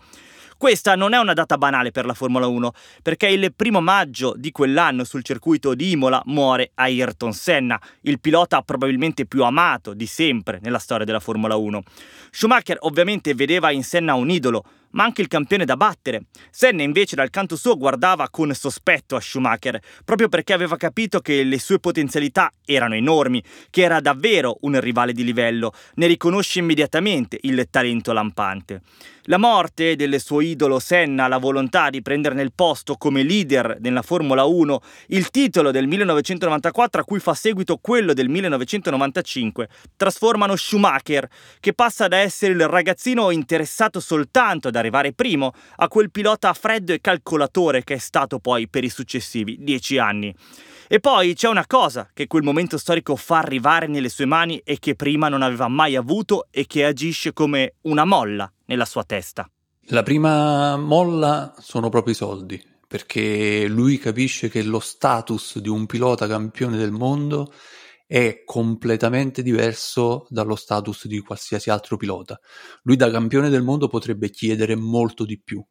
Questa 0.59 0.95
non 0.97 1.13
è 1.13 1.19
una 1.19 1.35
data 1.35 1.59
banale 1.59 1.91
per 1.91 2.07
la 2.07 2.15
Formula 2.15 2.47
1, 2.47 2.73
perché 3.03 3.29
il 3.29 3.53
primo 3.55 3.83
maggio 3.83 4.33
di 4.39 4.51
quell'anno 4.53 5.05
sul 5.05 5.23
circuito 5.23 5.75
di 5.75 5.91
Imola 5.91 6.23
muore 6.25 6.71
Ayrton 6.73 7.35
Senna, 7.35 7.79
il 8.03 8.21
pilota 8.21 8.63
probabilmente 8.63 9.27
più 9.27 9.45
amato 9.45 9.93
di 9.93 10.07
sempre 10.07 10.59
nella 10.63 10.79
storia 10.79 11.05
della 11.05 11.21
Formula 11.21 11.57
1. 11.57 11.83
Schumacher 12.31 12.79
ovviamente 12.81 13.35
vedeva 13.35 13.71
in 13.71 13.85
Senna 13.85 14.15
un 14.15 14.31
idolo, 14.31 14.65
ma 14.91 15.05
anche 15.05 15.23
il 15.23 15.29
campione 15.29 15.65
da 15.65 15.77
battere. 15.77 16.25
Senna 16.51 16.83
invece 16.83 17.17
dal 17.17 17.31
canto 17.31 17.57
suo 17.57 17.77
guardava 17.77 18.29
con 18.31 18.53
sospetto 18.55 19.17
a 19.17 19.21
Schumacher, 19.21 19.81
proprio 20.05 20.29
perché 20.29 20.53
aveva 20.53 20.77
capito 20.77 21.21
che 21.21 21.43
le 21.43 21.59
sue 21.59 21.79
potenzialità 21.79 22.53
erano 22.65 22.95
enormi, 22.95 23.43
che 23.71 23.83
era 23.83 24.01
davvero 24.01 24.59
un 24.61 24.79
rivale 24.81 25.13
di 25.13 25.25
livello, 25.25 25.73
ne 25.95 26.07
riconosce 26.07 26.59
immediatamente 26.59 27.39
il 27.43 27.67
talento 27.71 28.13
lampante. 28.13 28.83
La 29.29 29.39
morte 29.39 29.97
del 29.97 30.21
suo 30.21 30.41
idolo 30.41 30.79
Senna, 30.79 31.27
la 31.27 31.39
volontà 31.39 31.91
di 31.91 32.01
prenderne 32.01 32.43
il 32.43 32.53
posto 32.55 32.95
come 32.95 33.25
leader 33.25 33.79
nella 33.81 34.03
Formula 34.03 34.45
1, 34.45 34.81
il 35.09 35.31
titolo 35.31 35.73
del 35.73 35.89
1994 35.89 37.01
a 37.01 37.05
cui 37.05 37.19
fa 37.19 37.35
seguito 37.35 37.79
quello 37.79 38.13
del 38.13 38.29
1995, 38.29 39.69
trasformano 39.97 40.55
Schumacher, 40.55 41.29
che 41.59 41.73
passa 41.73 42.07
da 42.07 42.19
essere 42.19 42.53
il 42.53 42.69
ragazzino 42.69 43.33
interessato 43.33 43.99
soltanto 43.99 44.71
ad 44.77 44.85
arrivare 44.85 45.13
primo, 45.13 45.53
a 45.77 45.89
quel 45.89 46.11
pilota 46.11 46.53
freddo 46.53 46.93
e 46.93 47.01
calcolatore 47.01 47.83
che 47.83 47.95
è 47.95 47.99
stato 47.99 48.39
poi 48.39 48.69
per 48.69 48.85
i 48.85 48.89
successivi 48.89 49.57
dieci 49.61 49.99
anni. 49.99 50.35
E 50.89 51.01
poi 51.01 51.35
c'è 51.35 51.49
una 51.49 51.67
cosa 51.67 52.09
che 52.13 52.29
quel 52.29 52.45
momento 52.45 52.79
storico 52.79 53.17
fa 53.17 53.39
arrivare 53.39 53.89
nelle 53.89 54.09
sue 54.09 54.25
mani 54.25 54.61
e 54.65 54.79
che 54.79 54.95
prima 54.95 55.29
non 55.29 55.43
aveva 55.43 55.67
mai 55.67 55.97
avuto 55.97 56.47
e 56.51 56.67
che 56.67 56.85
agisce 56.85 57.33
come 57.33 57.75
una 57.83 58.05
molla 58.05 58.51
nella 58.67 58.85
sua 58.85 59.03
testa. 59.03 59.51
La 59.91 60.03
prima 60.03 60.77
molla 60.77 61.55
sono 61.59 61.89
proprio 61.89 62.13
i 62.13 62.17
soldi, 62.17 62.63
perché 62.87 63.67
lui 63.69 63.99
capisce 63.99 64.49
che 64.49 64.63
lo 64.63 64.81
status 64.81 65.59
di 65.59 65.69
un 65.69 65.87
pilota 65.87 66.29
campione 66.29 66.77
del 66.77 66.93
mondo 66.93 67.53
è 68.07 68.43
completamente 68.45 69.43
diverso 69.43 70.27
dallo 70.31 70.55
status 70.55 71.07
di 71.07 71.21
qualsiasi 71.21 71.71
altro 71.71 71.97
pilota. 71.97 72.39
Lui 72.83 72.97
da 72.97 73.11
campione 73.11 73.51
del 73.51 73.63
mondo 73.63 73.89
potrebbe 73.89 74.31
chiedere 74.31 74.77
molto 74.77 75.25
di 75.25 75.41
più 75.41 75.65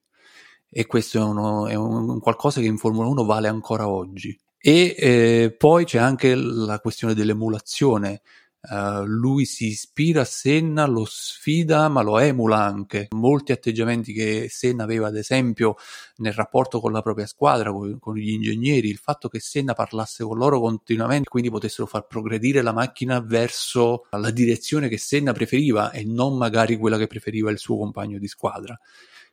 e 0.70 0.86
questo 0.86 1.20
è, 1.20 1.24
uno, 1.24 1.68
è 1.68 1.76
un, 1.76 2.20
qualcosa 2.20 2.60
che 2.60 2.68
in 2.68 2.78
Formula 2.78 3.08
1 3.08 3.24
vale 3.24 3.48
ancora 3.48 3.88
oggi. 3.88 4.38
E 4.58 4.96
eh, 4.98 5.56
poi 5.58 5.86
c'è 5.86 6.00
anche 6.00 6.36
la 6.36 6.80
questione 6.80 7.14
dell'emulazione. 7.14 8.22
Uh, 8.68 9.06
lui 9.06 9.46
si 9.46 9.68
ispira 9.68 10.22
a 10.22 10.26
Senna, 10.26 10.86
lo 10.86 11.06
sfida, 11.06 11.88
ma 11.88 12.02
lo 12.02 12.20
emula 12.20 12.64
anche. 12.64 13.08
Molti 13.12 13.52
atteggiamenti 13.52 14.14
che 14.14 14.48
Senna 14.50 14.84
aveva, 14.84 15.08
ad 15.08 15.16
esempio, 15.16 15.76
nel 16.18 16.34
rapporto 16.34 16.80
con 16.80 16.92
la 16.92 17.02
propria 17.02 17.26
squadra, 17.28 17.72
con, 17.72 18.00
con, 18.00 18.16
gli 18.16 18.30
ingegneri, 18.30 18.90
il 18.90 18.98
fatto 18.98 19.28
che 19.28 19.40
Senna 19.40 19.74
parlasse 19.74 20.24
con 20.24 20.38
loro 20.38 20.60
continuamente, 20.60 21.30
quindi 21.30 21.50
potessero 21.50 21.88
far 21.88 22.08
progredire 22.08 22.62
la 22.62 22.74
macchina 22.74 23.20
verso 23.20 24.08
la 24.12 24.32
direzione 24.32 24.88
che 24.88 24.98
Senna 24.98 25.34
preferiva 25.34 25.92
e 25.92 26.04
non 26.04 26.38
magari 26.38 26.78
quella 26.78 26.98
che 26.98 27.08
preferiva 27.08 27.52
il 27.52 27.60
suo 27.60 27.78
compagno 27.78 28.18
di 28.18 28.28
squadra. 28.28 28.78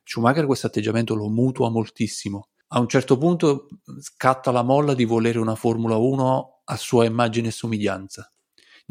Schumacher 0.04 0.46
questo 0.46 0.66
atteggiamento 0.66 1.14
lo 1.14 1.28
mutua 1.28 1.70
moltissimo 1.70 2.48
a 2.74 2.80
un 2.80 2.88
certo 2.88 3.18
punto 3.18 3.68
scatta 4.00 4.50
la 4.50 4.62
molla 4.62 4.94
di 4.94 5.04
volere 5.04 5.38
una 5.38 5.54
Formula 5.54 5.96
1 5.96 6.62
a 6.64 6.76
sua 6.76 7.04
immagine 7.04 7.48
e 7.48 7.50
somiglianza, 7.50 8.31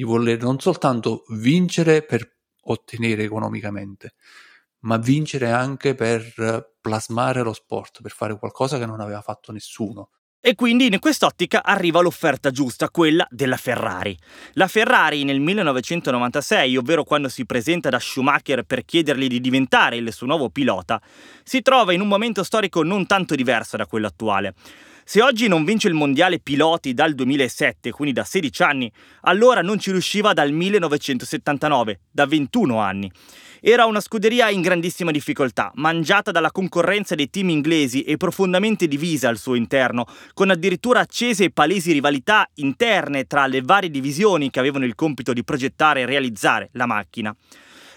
di 0.02 0.04
voler 0.04 0.42
non 0.42 0.60
soltanto 0.60 1.26
vincere 1.30 2.02
per 2.02 2.38
ottenere 2.64 3.24
economicamente, 3.24 4.16
ma 4.80 4.98
vincere 4.98 5.52
anche 5.52 5.94
per 5.94 6.74
plasmare 6.82 7.44
lo 7.44 7.54
sport, 7.54 8.02
per 8.02 8.12
fare 8.12 8.38
qualcosa 8.40 8.80
che 8.80 8.88
non 8.88 9.00
aveva 9.00 9.22
fatto 9.22 9.52
nessuno. 9.52 10.10
E 10.44 10.56
quindi 10.56 10.88
in 10.88 10.98
quest'ottica 10.98 11.64
arriva 11.64 12.02
l'offerta 12.02 12.50
giusta, 12.50 12.90
quella 12.90 13.28
della 13.30 13.58
Ferrari. 13.58 14.18
La 14.54 14.68
Ferrari 14.68 15.24
nel 15.24 15.40
1996, 15.40 16.78
ovvero 16.78 17.04
quando 17.04 17.30
si 17.30 17.46
presenta 17.46 17.90
da 17.90 18.00
Schumacher 18.00 18.64
per 18.64 18.84
chiedergli 18.84 19.28
di 19.28 19.40
diventare 19.40 19.98
il 19.98 20.12
suo 20.12 20.26
nuovo 20.26 20.50
pilota, 20.50 21.00
si 21.44 21.62
trova 21.62 21.94
in 21.94 22.02
un 22.02 22.08
momento 22.08 22.44
storico 22.44 22.82
non 22.82 23.06
tanto 23.06 23.36
diverso 23.36 23.78
da 23.78 23.86
quello 23.86 24.08
attuale. 24.08 24.56
Se 25.04 25.22
oggi 25.22 25.48
non 25.48 25.66
vince 25.66 25.88
il 25.88 25.94
mondiale 25.94 26.40
piloti 26.40 26.94
dal 26.94 27.14
2007, 27.14 27.92
quindi 27.92 28.14
da 28.14 28.24
16 28.24 28.64
anni, 28.64 28.92
allora 29.22 29.62
non 29.62 29.80
ci 29.80 29.92
riusciva 29.92 30.34
dal 30.34 30.52
1979, 30.52 32.00
da 32.12 32.26
21 32.26 32.80
anni. 32.80 33.12
Era 33.60 33.86
una 33.86 34.00
scuderia 34.00 34.50
in 34.50 34.62
grandissima 34.62 35.12
difficoltà, 35.12 35.72
mangiata 35.76 36.32
dalla 36.32 36.52
concorrenza 36.52 37.14
dei 37.14 37.30
team 37.30 37.50
inglesi 37.50 38.02
e 38.04 38.18
profondamente 38.18 38.88
divisa 38.88 39.30
al 39.30 39.38
suo 39.38 39.56
interno, 39.56 40.06
con 40.34 40.50
addirittura 40.50 41.02
accese 41.02 41.46
e 41.46 41.52
palesi 41.52 41.92
rivalità 41.92 42.50
interne 42.56 43.26
tra 43.26 43.46
le 43.46 43.62
varie 43.62 43.92
divisioni 43.92 44.50
che 44.50 44.60
avevano 44.60 44.86
il 44.86 44.96
compito 44.96 45.34
di 45.34 45.44
progettare 45.44 46.02
e 46.02 46.06
realizzare 46.06 46.70
la 46.74 46.86
macchina. 46.86 47.36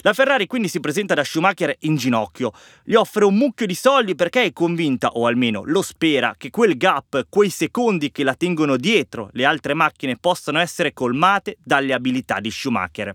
La 0.07 0.13
Ferrari 0.13 0.47
quindi 0.47 0.69
si 0.69 0.81
presenta 0.81 1.15
da 1.15 1.25
Schumacher 1.25 1.75
in 1.81 1.97
ginocchio, 1.97 2.53
gli 2.83 2.93
offre 2.93 3.25
un 3.25 3.37
mucchio 3.37 3.65
di 3.65 3.75
soldi 3.75 4.15
perché 4.15 4.43
è 4.43 4.53
convinta, 4.53 5.09
o 5.13 5.27
almeno 5.27 5.63
lo 5.65 5.81
spera, 5.81 6.35
che 6.37 6.51
quel 6.51 6.77
gap, 6.77 7.25
quei 7.31 7.49
secondi 7.49 8.13
che 8.13 8.23
la 8.23 8.35
tengono 8.35 8.77
dietro 8.77 9.31
le 9.33 9.47
altre 9.47 9.73
macchine 9.73 10.19
possano 10.19 10.59
essere 10.59 10.93
colmate 10.93 11.57
dalle 11.65 11.95
abilità 11.95 12.39
di 12.39 12.51
Schumacher. 12.51 13.15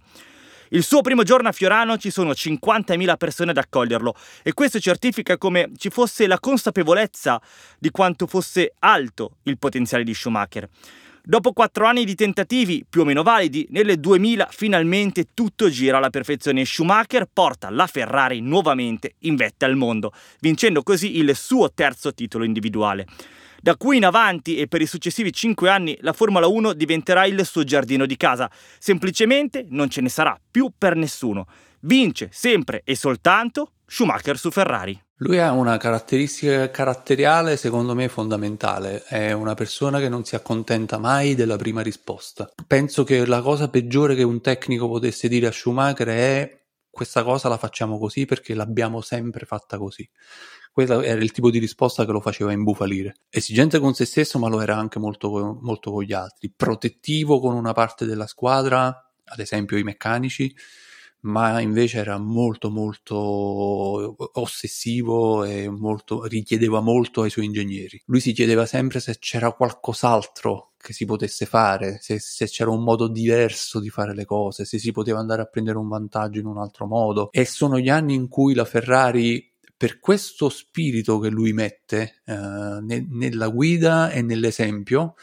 Il 0.69 0.81
suo 0.81 1.01
primo 1.01 1.21
giorno 1.21 1.49
a 1.49 1.51
Fiorano 1.51 1.95
ci 1.97 2.09
sono 2.09 2.31
50.000 2.31 3.17
persone 3.17 3.51
ad 3.51 3.57
accoglierlo 3.57 4.15
e 4.41 4.53
questo 4.53 4.79
certifica 4.79 5.37
come 5.37 5.69
ci 5.77 5.91
fosse 5.91 6.25
la 6.25 6.39
consapevolezza 6.39 7.39
di 7.77 7.91
quanto 7.91 8.25
fosse 8.25 8.73
alto 8.79 9.37
il 9.43 9.59
potenziale 9.59 10.03
di 10.03 10.15
Schumacher. 10.15 10.67
Dopo 11.29 11.53
quattro 11.53 11.85
anni 11.85 12.05
di 12.05 12.15
tentativi 12.15 12.83
più 12.89 13.01
o 13.01 13.05
meno 13.05 13.21
validi, 13.21 13.67
nelle 13.69 13.99
2000 13.99 14.47
finalmente 14.49 15.27
tutto 15.35 15.69
gira 15.69 15.97
alla 15.97 16.09
perfezione 16.09 16.61
e 16.61 16.65
Schumacher 16.65 17.27
porta 17.31 17.69
la 17.69 17.85
Ferrari 17.85 18.41
nuovamente 18.41 19.13
in 19.19 19.35
vetta 19.35 19.67
al 19.67 19.75
mondo, 19.75 20.11
vincendo 20.39 20.81
così 20.81 21.17
il 21.17 21.35
suo 21.35 21.71
terzo 21.71 22.15
titolo 22.15 22.45
individuale. 22.45 23.05
Da 23.61 23.77
qui 23.77 23.97
in 23.97 24.05
avanti 24.05 24.57
e 24.57 24.65
per 24.65 24.81
i 24.81 24.87
successivi 24.87 25.31
5 25.31 25.69
anni 25.69 25.95
la 26.01 26.13
Formula 26.13 26.47
1 26.47 26.73
diventerà 26.73 27.27
il 27.27 27.45
suo 27.45 27.63
giardino 27.63 28.07
di 28.07 28.17
casa. 28.17 28.49
Semplicemente 28.79 29.67
non 29.69 29.87
ce 29.87 30.01
ne 30.01 30.09
sarà 30.09 30.35
più 30.49 30.71
per 30.75 30.95
nessuno. 30.95 31.45
Vince 31.81 32.29
sempre 32.31 32.81
e 32.83 32.95
soltanto 32.95 33.73
Schumacher 33.89 34.37
su 34.37 34.51
Ferrari. 34.51 35.01
Lui 35.21 35.39
ha 35.39 35.51
una 35.51 35.77
caratteristica 35.77 36.69
caratteriale 36.69 37.57
secondo 37.57 37.95
me 37.95 38.07
fondamentale, 38.07 39.03
è 39.03 39.31
una 39.31 39.55
persona 39.55 39.99
che 39.99 40.09
non 40.09 40.23
si 40.23 40.35
accontenta 40.35 40.99
mai 40.99 41.33
della 41.33 41.55
prima 41.55 41.81
risposta. 41.81 42.49
Penso 42.67 43.03
che 43.03 43.25
la 43.25 43.41
cosa 43.41 43.67
peggiore 43.67 44.13
che 44.13 44.21
un 44.21 44.41
tecnico 44.41 44.87
potesse 44.87 45.27
dire 45.27 45.47
a 45.47 45.51
Schumacher 45.51 46.07
è 46.07 46.61
questa 46.87 47.23
cosa 47.23 47.49
la 47.49 47.57
facciamo 47.57 47.97
così 47.97 48.25
perché 48.25 48.53
l'abbiamo 48.53 49.01
sempre 49.01 49.47
fatta 49.47 49.79
così. 49.79 50.07
Quella 50.71 51.03
era 51.03 51.19
il 51.19 51.31
tipo 51.31 51.49
di 51.49 51.57
risposta 51.57 52.05
che 52.05 52.11
lo 52.11 52.21
faceva 52.21 52.51
imbufalire. 52.51 53.21
Esigente 53.29 53.79
con 53.79 53.95
se 53.95 54.05
stesso, 54.05 54.37
ma 54.37 54.49
lo 54.49 54.61
era 54.61 54.77
anche 54.77 54.99
molto, 54.99 55.57
molto 55.61 55.91
con 55.91 56.03
gli 56.03 56.13
altri. 56.13 56.53
Protettivo 56.55 57.39
con 57.39 57.55
una 57.55 57.73
parte 57.73 58.05
della 58.05 58.27
squadra, 58.27 58.87
ad 59.25 59.39
esempio 59.39 59.77
i 59.77 59.83
meccanici, 59.83 60.55
ma 61.21 61.59
invece 61.59 61.97
era 61.97 62.17
molto 62.17 62.69
molto 62.69 64.15
ossessivo 64.33 65.43
e 65.43 65.69
molto, 65.69 66.25
richiedeva 66.25 66.79
molto 66.79 67.23
ai 67.23 67.29
suoi 67.29 67.45
ingegneri. 67.45 68.01
Lui 68.05 68.19
si 68.19 68.31
chiedeva 68.31 68.65
sempre 68.65 68.99
se 68.99 69.17
c'era 69.19 69.51
qualcos'altro 69.51 70.73
che 70.77 70.93
si 70.93 71.03
potesse 71.05 71.45
fare, 71.45 71.97
se, 72.01 72.19
se, 72.19 72.45
c'era 72.45 72.69
un 72.69 72.83
modo 72.83 73.09
diverso 73.09 73.81
di 73.81 73.89
fare 73.89 74.15
le 74.15 74.23
cose, 74.23 74.63
se 74.63 74.79
si 74.79 74.93
poteva 74.93 75.19
andare 75.19 75.41
a 75.41 75.45
prendere 75.45 75.77
un 75.77 75.89
vantaggio 75.89 76.39
in 76.39 76.45
un 76.45 76.57
altro 76.57 76.85
modo. 76.85 77.29
E 77.31 77.43
sono 77.45 77.79
gli 77.79 77.89
anni 77.89 78.13
in 78.13 78.29
cui 78.29 78.53
la 78.53 78.65
Ferrari 78.65 79.45
per 79.75 79.99
questo 79.99 80.49
spirito 80.49 81.19
che 81.19 81.29
lui 81.29 81.53
mette 81.53 82.21
eh, 82.25 82.33
ne, 82.33 83.05
nella 83.09 83.49
guida 83.49 84.09
e 84.09 84.21
nell'esempio, 84.21 85.15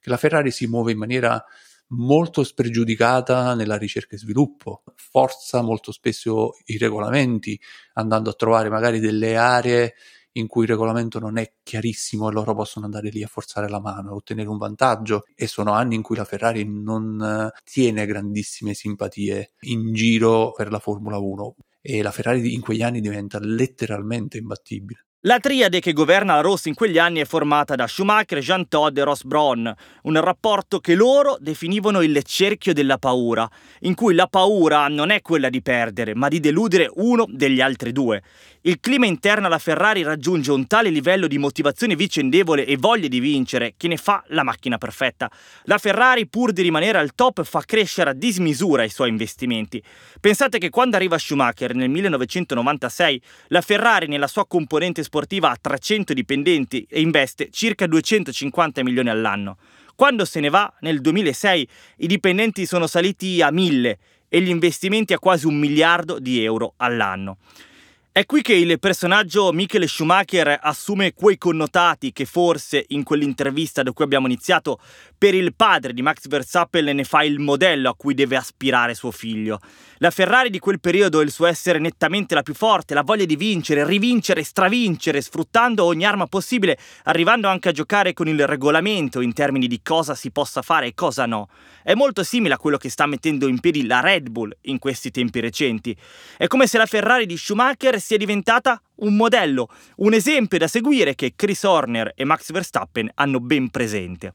che 0.00 0.10
la 0.10 0.16
Ferrari 0.16 0.50
si 0.50 0.66
muove 0.66 0.92
in 0.92 0.98
maniera 0.98 1.44
molto 1.90 2.44
spregiudicata 2.44 3.54
nella 3.54 3.76
ricerca 3.76 4.16
e 4.16 4.18
sviluppo, 4.18 4.82
forza 4.96 5.62
molto 5.62 5.92
spesso 5.92 6.52
i 6.66 6.78
regolamenti, 6.78 7.58
andando 7.94 8.30
a 8.30 8.34
trovare 8.34 8.68
magari 8.68 9.00
delle 9.00 9.36
aree 9.36 9.94
in 10.32 10.46
cui 10.46 10.62
il 10.62 10.68
regolamento 10.68 11.18
non 11.18 11.38
è 11.38 11.52
chiarissimo 11.62 12.28
e 12.28 12.32
loro 12.32 12.54
possono 12.54 12.84
andare 12.84 13.08
lì 13.10 13.22
a 13.22 13.28
forzare 13.28 13.68
la 13.68 13.80
mano 13.80 14.10
e 14.10 14.14
ottenere 14.14 14.48
un 14.48 14.58
vantaggio 14.58 15.24
e 15.34 15.46
sono 15.46 15.72
anni 15.72 15.96
in 15.96 16.02
cui 16.02 16.16
la 16.16 16.24
Ferrari 16.24 16.64
non 16.64 17.20
eh, 17.20 17.60
tiene 17.64 18.06
grandissime 18.06 18.74
simpatie 18.74 19.52
in 19.62 19.92
giro 19.92 20.52
per 20.52 20.70
la 20.70 20.78
Formula 20.78 21.18
1 21.18 21.56
e 21.80 22.02
la 22.02 22.12
Ferrari 22.12 22.54
in 22.54 22.60
quegli 22.60 22.82
anni 22.82 23.00
diventa 23.00 23.38
letteralmente 23.40 24.38
imbattibile. 24.38 25.06
La 25.24 25.38
triade 25.38 25.80
che 25.80 25.92
governa 25.92 26.36
la 26.36 26.40
Rossa 26.40 26.70
in 26.70 26.74
quegli 26.74 26.96
anni 26.96 27.20
è 27.20 27.26
formata 27.26 27.74
da 27.74 27.86
Schumacher, 27.86 28.38
Jean 28.38 28.66
Todt 28.68 28.96
e 28.96 29.04
Ross 29.04 29.24
Braun, 29.24 29.70
un 30.04 30.18
rapporto 30.18 30.80
che 30.80 30.94
loro 30.94 31.36
definivano 31.38 32.00
il 32.00 32.22
cerchio 32.22 32.72
della 32.72 32.96
paura, 32.96 33.46
in 33.80 33.94
cui 33.94 34.14
la 34.14 34.28
paura 34.28 34.88
non 34.88 35.10
è 35.10 35.20
quella 35.20 35.50
di 35.50 35.60
perdere, 35.60 36.14
ma 36.14 36.28
di 36.28 36.40
deludere 36.40 36.90
uno 36.94 37.26
degli 37.28 37.60
altri 37.60 37.92
due. 37.92 38.22
Il 38.62 38.80
clima 38.80 39.04
interno 39.04 39.46
alla 39.46 39.58
Ferrari 39.58 40.02
raggiunge 40.02 40.52
un 40.52 40.66
tale 40.66 40.88
livello 40.88 41.26
di 41.26 41.36
motivazione 41.36 41.96
vicendevole 41.96 42.64
e 42.64 42.78
voglia 42.78 43.08
di 43.08 43.20
vincere 43.20 43.74
che 43.76 43.88
ne 43.88 43.98
fa 43.98 44.22
la 44.28 44.42
macchina 44.42 44.78
perfetta. 44.78 45.30
La 45.64 45.76
Ferrari, 45.76 46.28
pur 46.28 46.52
di 46.52 46.62
rimanere 46.62 46.98
al 46.98 47.14
top, 47.14 47.42
fa 47.42 47.60
crescere 47.60 48.10
a 48.10 48.14
dismisura 48.14 48.84
i 48.84 48.90
suoi 48.90 49.10
investimenti. 49.10 49.82
Pensate 50.18 50.58
che 50.58 50.70
quando 50.70 50.96
arriva 50.96 51.16
Schumacher 51.16 51.74
nel 51.74 51.90
1996, 51.90 53.22
la 53.48 53.60
Ferrari 53.62 54.08
nella 54.08 54.26
sua 54.26 54.46
componente 54.46 55.02
sportiva 55.10 55.50
ha 55.50 55.58
300 55.60 56.12
dipendenti 56.12 56.86
e 56.88 57.00
investe 57.00 57.48
circa 57.50 57.88
250 57.88 58.84
milioni 58.84 59.08
all'anno. 59.08 59.58
Quando 59.96 60.24
se 60.24 60.38
ne 60.38 60.50
va, 60.50 60.72
nel 60.82 61.00
2006, 61.00 61.68
i 61.96 62.06
dipendenti 62.06 62.64
sono 62.64 62.86
saliti 62.86 63.42
a 63.42 63.50
1000 63.50 63.98
e 64.28 64.40
gli 64.40 64.48
investimenti 64.48 65.12
a 65.12 65.18
quasi 65.18 65.48
un 65.48 65.58
miliardo 65.58 66.20
di 66.20 66.44
euro 66.44 66.74
all'anno. 66.76 67.38
È 68.12 68.24
qui 68.24 68.40
che 68.40 68.54
il 68.54 68.78
personaggio 68.78 69.52
Michael 69.52 69.88
Schumacher 69.88 70.58
assume 70.62 71.12
quei 71.12 71.38
connotati 71.38 72.12
che 72.12 72.24
forse 72.24 72.84
in 72.88 73.02
quell'intervista 73.02 73.82
da 73.82 73.92
cui 73.92 74.04
abbiamo 74.04 74.26
iniziato 74.26 74.80
per 75.18 75.34
il 75.34 75.54
padre 75.54 75.92
di 75.92 76.02
Max 76.02 76.28
Verstappen 76.28 76.94
ne 76.94 77.04
fa 77.04 77.22
il 77.24 77.40
modello 77.40 77.90
a 77.90 77.94
cui 77.94 78.14
deve 78.14 78.36
aspirare 78.36 78.94
suo 78.94 79.10
figlio. 79.10 79.58
La 80.02 80.10
Ferrari 80.10 80.48
di 80.48 80.58
quel 80.58 80.80
periodo, 80.80 81.20
il 81.20 81.30
suo 81.30 81.44
essere 81.44 81.78
nettamente 81.78 82.34
la 82.34 82.40
più 82.40 82.54
forte, 82.54 82.94
la 82.94 83.02
voglia 83.02 83.26
di 83.26 83.36
vincere, 83.36 83.84
rivincere, 83.84 84.42
stravincere, 84.42 85.20
sfruttando 85.20 85.84
ogni 85.84 86.06
arma 86.06 86.26
possibile, 86.26 86.78
arrivando 87.04 87.48
anche 87.48 87.68
a 87.68 87.72
giocare 87.72 88.14
con 88.14 88.26
il 88.26 88.46
regolamento 88.46 89.20
in 89.20 89.34
termini 89.34 89.66
di 89.66 89.82
cosa 89.82 90.14
si 90.14 90.30
possa 90.30 90.62
fare 90.62 90.86
e 90.86 90.94
cosa 90.94 91.26
no. 91.26 91.50
È 91.82 91.92
molto 91.92 92.22
simile 92.22 92.54
a 92.54 92.56
quello 92.56 92.78
che 92.78 92.88
sta 92.88 93.04
mettendo 93.04 93.46
in 93.46 93.60
piedi 93.60 93.86
la 93.86 94.00
Red 94.00 94.30
Bull 94.30 94.56
in 94.62 94.78
questi 94.78 95.10
tempi 95.10 95.38
recenti. 95.40 95.94
È 96.38 96.46
come 96.46 96.66
se 96.66 96.78
la 96.78 96.86
Ferrari 96.86 97.26
di 97.26 97.36
Schumacher 97.36 98.00
sia 98.00 98.16
diventata 98.16 98.80
un 99.00 99.14
modello, 99.16 99.68
un 99.96 100.14
esempio 100.14 100.56
da 100.56 100.66
seguire 100.66 101.14
che 101.14 101.34
Chris 101.36 101.62
Horner 101.62 102.12
e 102.14 102.24
Max 102.24 102.52
Verstappen 102.52 103.10
hanno 103.16 103.38
ben 103.38 103.68
presente. 103.68 104.32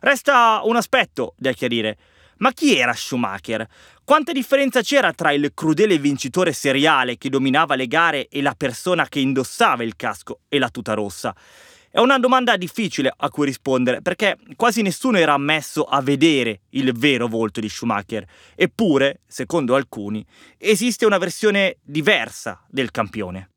Resta 0.00 0.62
un 0.64 0.74
aspetto 0.74 1.34
da 1.36 1.52
chiarire. 1.52 1.96
Ma 2.40 2.52
chi 2.52 2.74
era 2.74 2.94
Schumacher? 2.94 3.68
Quanta 4.02 4.32
differenza 4.32 4.80
c'era 4.80 5.12
tra 5.12 5.30
il 5.30 5.52
crudele 5.52 5.98
vincitore 5.98 6.54
seriale 6.54 7.18
che 7.18 7.28
dominava 7.28 7.74
le 7.74 7.86
gare 7.86 8.28
e 8.28 8.40
la 8.40 8.54
persona 8.56 9.06
che 9.08 9.20
indossava 9.20 9.84
il 9.84 9.94
casco 9.94 10.40
e 10.48 10.58
la 10.58 10.70
tuta 10.70 10.94
rossa? 10.94 11.34
È 11.90 11.98
una 11.98 12.18
domanda 12.18 12.56
difficile 12.56 13.12
a 13.14 13.28
cui 13.28 13.44
rispondere 13.44 14.00
perché 14.00 14.38
quasi 14.56 14.80
nessuno 14.80 15.18
era 15.18 15.34
ammesso 15.34 15.84
a 15.84 16.00
vedere 16.00 16.60
il 16.70 16.92
vero 16.92 17.28
volto 17.28 17.60
di 17.60 17.68
Schumacher. 17.68 18.24
Eppure, 18.54 19.20
secondo 19.26 19.74
alcuni, 19.74 20.24
esiste 20.56 21.04
una 21.04 21.18
versione 21.18 21.76
diversa 21.82 22.64
del 22.68 22.90
campione. 22.90 23.49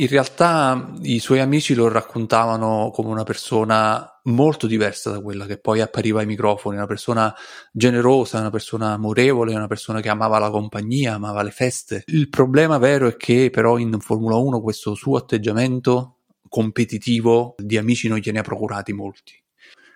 In 0.00 0.08
realtà 0.08 0.94
i 1.02 1.18
suoi 1.18 1.40
amici 1.40 1.74
lo 1.74 1.86
raccontavano 1.88 2.90
come 2.90 3.10
una 3.10 3.22
persona 3.22 4.18
molto 4.24 4.66
diversa 4.66 5.10
da 5.10 5.20
quella 5.20 5.44
che 5.44 5.58
poi 5.58 5.82
appariva 5.82 6.20
ai 6.20 6.26
microfoni, 6.26 6.76
una 6.76 6.86
persona 6.86 7.34
generosa, 7.70 8.38
una 8.38 8.48
persona 8.48 8.92
amorevole, 8.92 9.54
una 9.54 9.66
persona 9.66 10.00
che 10.00 10.08
amava 10.08 10.38
la 10.38 10.48
compagnia, 10.48 11.12
amava 11.12 11.42
le 11.42 11.50
feste. 11.50 12.04
Il 12.06 12.30
problema 12.30 12.78
vero 12.78 13.08
è 13.08 13.16
che 13.16 13.50
però 13.50 13.76
in 13.76 13.94
Formula 14.00 14.36
1 14.36 14.62
questo 14.62 14.94
suo 14.94 15.18
atteggiamento 15.18 16.20
competitivo 16.48 17.54
di 17.58 17.76
amici 17.76 18.08
non 18.08 18.20
gliene 18.20 18.38
ha 18.38 18.42
procurati 18.42 18.94
molti. 18.94 19.34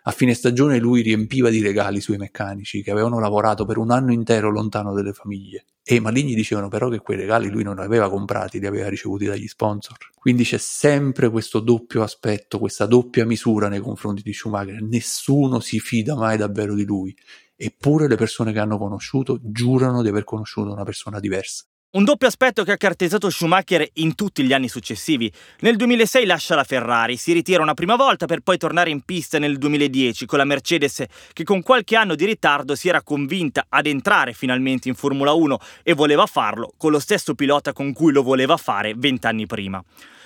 A 0.07 0.11
fine 0.11 0.35
stagione 0.35 0.79
lui 0.79 1.01
riempiva 1.01 1.49
di 1.49 1.63
regali 1.63 1.97
i 1.97 2.03
suoi 2.03 2.19
meccanici 2.19 2.83
che 2.83 2.91
avevano 2.91 3.19
lavorato 3.19 3.65
per 3.65 3.79
un 3.79 3.91
anno 3.91 4.13
intero 4.13 4.51
lontano 4.51 4.93
dalle 4.93 5.15
famiglie. 5.15 5.65
E 5.83 5.99
ma 5.99 6.11
lì 6.11 6.25
gli 6.25 6.35
dicevano 6.35 6.69
però 6.69 6.91
che 6.91 6.99
quei 6.99 7.17
regali 7.17 7.49
lui 7.49 7.63
non 7.63 7.77
li 7.77 7.83
aveva 7.85 8.11
comprati, 8.11 8.61
li 8.61 8.67
aveva 8.67 8.91
ricevuti 8.91 9.25
dagli 9.25 9.47
sponsor. 9.47 9.97
Quindi 10.15 10.45
c'è 10.45 10.59
sempre 10.59 11.31
questo 11.31 11.59
doppio 11.61 12.03
aspetto, 12.03 12.59
questa 12.59 12.85
doppia 12.85 13.25
misura 13.25 13.69
nei 13.69 13.81
confronti 13.81 14.21
di 14.21 14.35
Schumacher. 14.35 14.83
Nessuno 14.83 15.61
si 15.61 15.81
fida 15.81 16.15
mai 16.15 16.37
davvero 16.37 16.75
di 16.75 16.85
lui. 16.85 17.17
Eppure 17.57 18.07
le 18.07 18.17
persone 18.17 18.53
che 18.53 18.59
hanno 18.59 18.77
conosciuto 18.77 19.39
giurano 19.43 20.03
di 20.03 20.09
aver 20.09 20.25
conosciuto 20.25 20.71
una 20.71 20.85
persona 20.85 21.19
diversa. 21.19 21.65
Un 21.95 22.03
doppio 22.03 22.27
aspetto 22.27 22.65
che 22.65 22.73
ha 22.73 22.77
caratterizzato 22.77 23.31
Schumacher 23.31 23.89
in 23.95 24.17
tutti 24.17 24.43
gli 24.43 24.53
anni 24.53 24.67
successivi. 24.67 25.31
Nel 25.61 25.77
2006 25.77 26.27
lascia 26.27 26.57
la 26.57 26.65
Ferrari, 26.65 27.17
si 27.17 27.33
ritira 27.33 27.63
una 27.63 27.75
prima 27.75 27.95
volta 27.95 28.27
per 28.27 28.41
poi 28.41 28.59
tornare 28.59 28.91
in 28.91 29.03
pista 29.03 29.39
nel 29.39 29.59
2010 29.59 30.27
con 30.27 30.39
la 30.39 30.45
Mercedes 30.45 31.05
che 31.33 31.45
con 31.45 31.63
qualche 31.63 31.95
anno 31.95 32.17
di 32.17 32.25
ritardo 32.25 32.75
si 32.75 32.89
era 32.89 33.01
convinta 33.01 33.67
ad 33.69 33.87
entrare 33.87 34.33
finalmente 34.33 34.89
in 34.89 34.97
Formula 34.97 35.35
1 35.35 35.57
e 35.85 35.95
voleva 35.95 36.27
farlo 36.27 36.73
con 36.77 36.91
lo 36.91 36.99
stesso 36.99 37.37
pilota 37.37 37.73
con 37.73 37.93
cui 37.93 38.11
lo 38.13 38.25
voleva 38.25 38.57
fare 38.57 38.95
vent'anni 38.97 39.47
prima. 39.47 39.81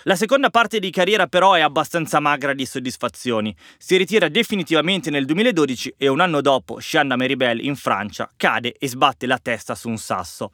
La 0.04 0.16
seconda 0.16 0.48
parte 0.48 0.78
di 0.78 0.88
carriera 0.88 1.26
però 1.26 1.52
è 1.52 1.60
abbastanza 1.60 2.18
magra 2.18 2.54
di 2.54 2.64
soddisfazioni. 2.64 3.54
Si 3.76 3.94
ritira 3.98 4.28
definitivamente 4.28 5.10
nel 5.10 5.26
2012 5.26 5.96
e 5.98 6.08
un 6.08 6.20
anno 6.20 6.40
dopo, 6.40 6.80
Shanna 6.80 7.16
Meribel 7.16 7.62
in 7.62 7.76
Francia 7.76 8.30
cade 8.38 8.74
e 8.78 8.88
sbatte 8.88 9.26
la 9.26 9.38
testa 9.38 9.74
su 9.74 9.90
un 9.90 9.98
sasso. 9.98 10.52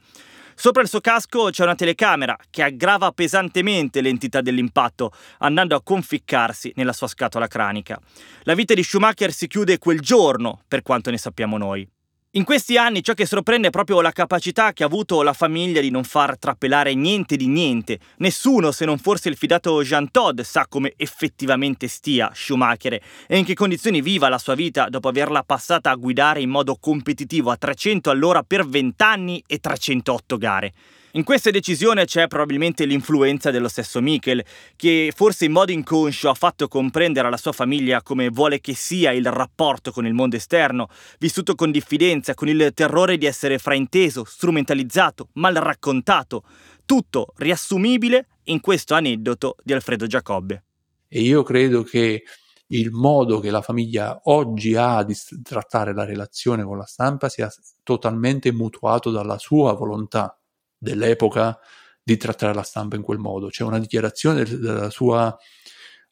Sopra 0.57 0.83
il 0.83 0.89
suo 0.89 1.01
casco 1.01 1.51
c'è 1.51 1.65
una 1.65 1.75
telecamera 1.75 2.37
che 2.51 2.63
aggrava 2.63 3.11
pesantemente 3.13 4.01
l'entità 4.01 4.41
dell'impatto, 4.41 5.13
andando 5.39 5.75
a 5.75 5.83
conficcarsi 5.83 6.73
nella 6.77 6.93
sua 6.93 7.09
scatola 7.09 7.49
cranica. 7.49 7.99
La 8.43 8.55
vita 8.55 8.75
di 8.75 8.83
Schumacher 8.83 9.33
si 9.33 9.47
chiude 9.47 9.79
quel 9.79 10.01
giorno, 10.01 10.63
per 10.67 10.83
quanto 10.83 11.11
ne 11.11 11.19
sappiamo 11.19 11.59
noi. 11.59 11.89
In 12.37 12.43
questi 12.43 12.77
anni 12.77 13.01
ciò 13.05 13.15
che 13.15 13.27
sorprende 13.27 13.69
è 13.69 13.71
proprio 13.71 14.01
la 14.01 14.11
capacità 14.11 14.73
che 14.73 14.83
ha 14.83 14.87
avuto 14.87 15.23
la 15.23 15.33
famiglia 15.33 15.81
di 15.81 15.91
non 15.91 16.03
far 16.03 16.37
trappelare 16.37 16.93
niente 16.95 17.37
di 17.37 17.47
niente. 17.47 18.01
Nessuno, 18.17 18.73
se 18.73 18.85
non 18.85 18.99
forse 18.99 19.29
il 19.29 19.37
fidato 19.37 19.81
Jean 19.85 20.11
Todd, 20.11 20.41
sa 20.41 20.67
come 20.69 20.95
effettivamente 20.97 21.87
stia 21.87 22.33
Schumacher 22.35 23.01
e 23.29 23.39
in 23.39 23.45
che 23.45 23.55
condizioni 23.55 24.03
viva 24.03 24.29
la 24.29 24.39
sua 24.39 24.57
vita 24.57 24.89
dopo 24.89 25.07
averla 25.07 25.45
passata 25.45 25.91
a 25.91 25.95
guidare 25.95 26.41
in 26.41 26.51
modo 26.51 26.75
competitivo 26.75 27.53
a 27.53 27.57
300 27.57 28.11
all'ora 28.11 28.43
per 28.43 28.67
20 28.67 29.01
anni 29.05 29.41
e 29.47 29.59
308 29.59 30.37
gare. 30.37 30.73
In 31.17 31.23
questa 31.23 31.53
decisione 31.53 32.07
c'è 32.07 32.27
probabilmente 32.27 32.85
l'influenza 32.85 33.53
dello 33.53 33.69
stesso 33.69 34.01
Michael, 34.01 34.45
che 34.75 35.13
forse 35.15 35.45
in 35.45 35.53
modo 35.53 35.71
inconscio 35.71 36.29
ha 36.29 36.35
fatto 36.35 36.67
comprendere 36.67 37.29
alla 37.29 37.37
sua 37.37 37.53
famiglia 37.53 38.03
come 38.03 38.31
vuole 38.31 38.61
che 38.61 38.75
sia 38.75 39.13
il 39.13 39.31
rapporto 39.31 39.93
con 39.93 40.07
il 40.07 40.13
mondo 40.13 40.35
esterno, 40.35 40.89
vissuto 41.21 41.55
con 41.55 41.71
diffidenza, 41.71 42.35
con 42.35 42.49
il 42.49 42.73
terrore 42.75 43.17
di 43.17 43.27
essere 43.27 43.59
frainteso, 43.59 44.25
strumentalizzato, 44.25 45.29
mal 45.35 45.55
raccontato, 45.55 46.43
tutto 46.85 47.33
riassumibile 47.37 48.27
in 48.47 48.59
questo 48.59 48.95
aneddoto 48.95 49.55
di 49.63 49.73
Alfredo 49.73 50.09
Giacobbe. 50.09 50.65
E 51.07 51.21
io 51.21 51.45
credo 51.45 51.85
che 51.85 52.25
il 52.67 52.91
modo 52.91 53.39
che 53.39 53.53
la 53.53 53.63
famiglia 53.63 54.21
oggi 54.25 54.75
ha 54.75 55.05
di 55.05 55.15
trattare 55.45 55.95
la 55.95 56.05
relazione 56.05 56.65
con 56.65 56.77
la 56.77 56.87
stampa 56.87 57.29
sia 57.29 57.49
totalmente 57.85 58.51
mutuato 58.51 59.13
dalla 59.13 59.39
sua 59.39 59.75
volontà 59.75 60.37
dell'epoca 60.85 61.59
di 62.03 62.17
trattare 62.17 62.55
la 62.55 62.63
stampa 62.63 62.95
in 62.95 63.03
quel 63.03 63.19
modo. 63.19 63.49
C'è 63.49 63.65
una 63.65 63.81
dichiarazione 63.81 64.45
della 64.45 64.91
sua 64.91 65.37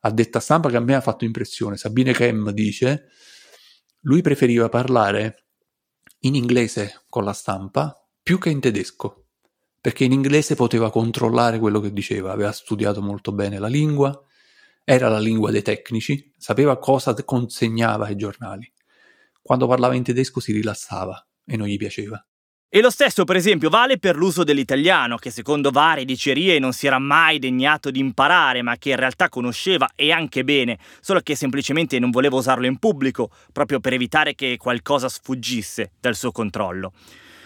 addetta 0.00 0.40
stampa 0.40 0.68
che 0.70 0.76
a 0.76 0.80
me 0.80 0.94
ha 0.94 1.00
fatto 1.00 1.24
impressione. 1.24 1.76
Sabine 1.76 2.12
Kem 2.12 2.50
dice: 2.50 3.10
Lui 4.00 4.22
preferiva 4.22 4.68
parlare 4.68 5.44
in 6.20 6.34
inglese 6.34 7.04
con 7.08 7.24
la 7.24 7.32
stampa 7.32 7.96
più 8.22 8.38
che 8.38 8.50
in 8.50 8.60
tedesco, 8.60 9.26
perché 9.80 10.04
in 10.04 10.12
inglese 10.12 10.54
poteva 10.54 10.90
controllare 10.90 11.58
quello 11.58 11.80
che 11.80 11.92
diceva, 11.92 12.32
aveva 12.32 12.52
studiato 12.52 13.02
molto 13.02 13.32
bene 13.32 13.58
la 13.58 13.66
lingua, 13.66 14.18
era 14.84 15.08
la 15.08 15.18
lingua 15.18 15.50
dei 15.50 15.62
tecnici, 15.62 16.32
sapeva 16.36 16.78
cosa 16.78 17.14
consegnava 17.14 18.06
ai 18.06 18.16
giornali. 18.16 18.72
Quando 19.40 19.66
parlava 19.66 19.94
in 19.94 20.04
tedesco 20.04 20.40
si 20.40 20.52
rilassava 20.52 21.26
e 21.44 21.56
non 21.56 21.66
gli 21.66 21.76
piaceva. 21.76 22.24
E 22.74 22.80
lo 22.80 22.88
stesso, 22.88 23.24
per 23.24 23.36
esempio, 23.36 23.68
vale 23.68 23.98
per 23.98 24.16
l'uso 24.16 24.44
dell'italiano, 24.44 25.18
che 25.18 25.28
secondo 25.30 25.70
varie 25.70 26.06
dicerie 26.06 26.58
non 26.58 26.72
si 26.72 26.86
era 26.86 26.98
mai 26.98 27.38
degnato 27.38 27.90
di 27.90 27.98
imparare, 27.98 28.62
ma 28.62 28.78
che 28.78 28.88
in 28.88 28.96
realtà 28.96 29.28
conosceva 29.28 29.90
e 29.94 30.10
anche 30.10 30.42
bene, 30.42 30.78
solo 31.02 31.20
che 31.20 31.36
semplicemente 31.36 31.98
non 31.98 32.08
voleva 32.08 32.36
usarlo 32.36 32.64
in 32.64 32.78
pubblico, 32.78 33.28
proprio 33.52 33.78
per 33.78 33.92
evitare 33.92 34.34
che 34.34 34.56
qualcosa 34.56 35.10
sfuggisse 35.10 35.90
dal 36.00 36.14
suo 36.14 36.32
controllo. 36.32 36.94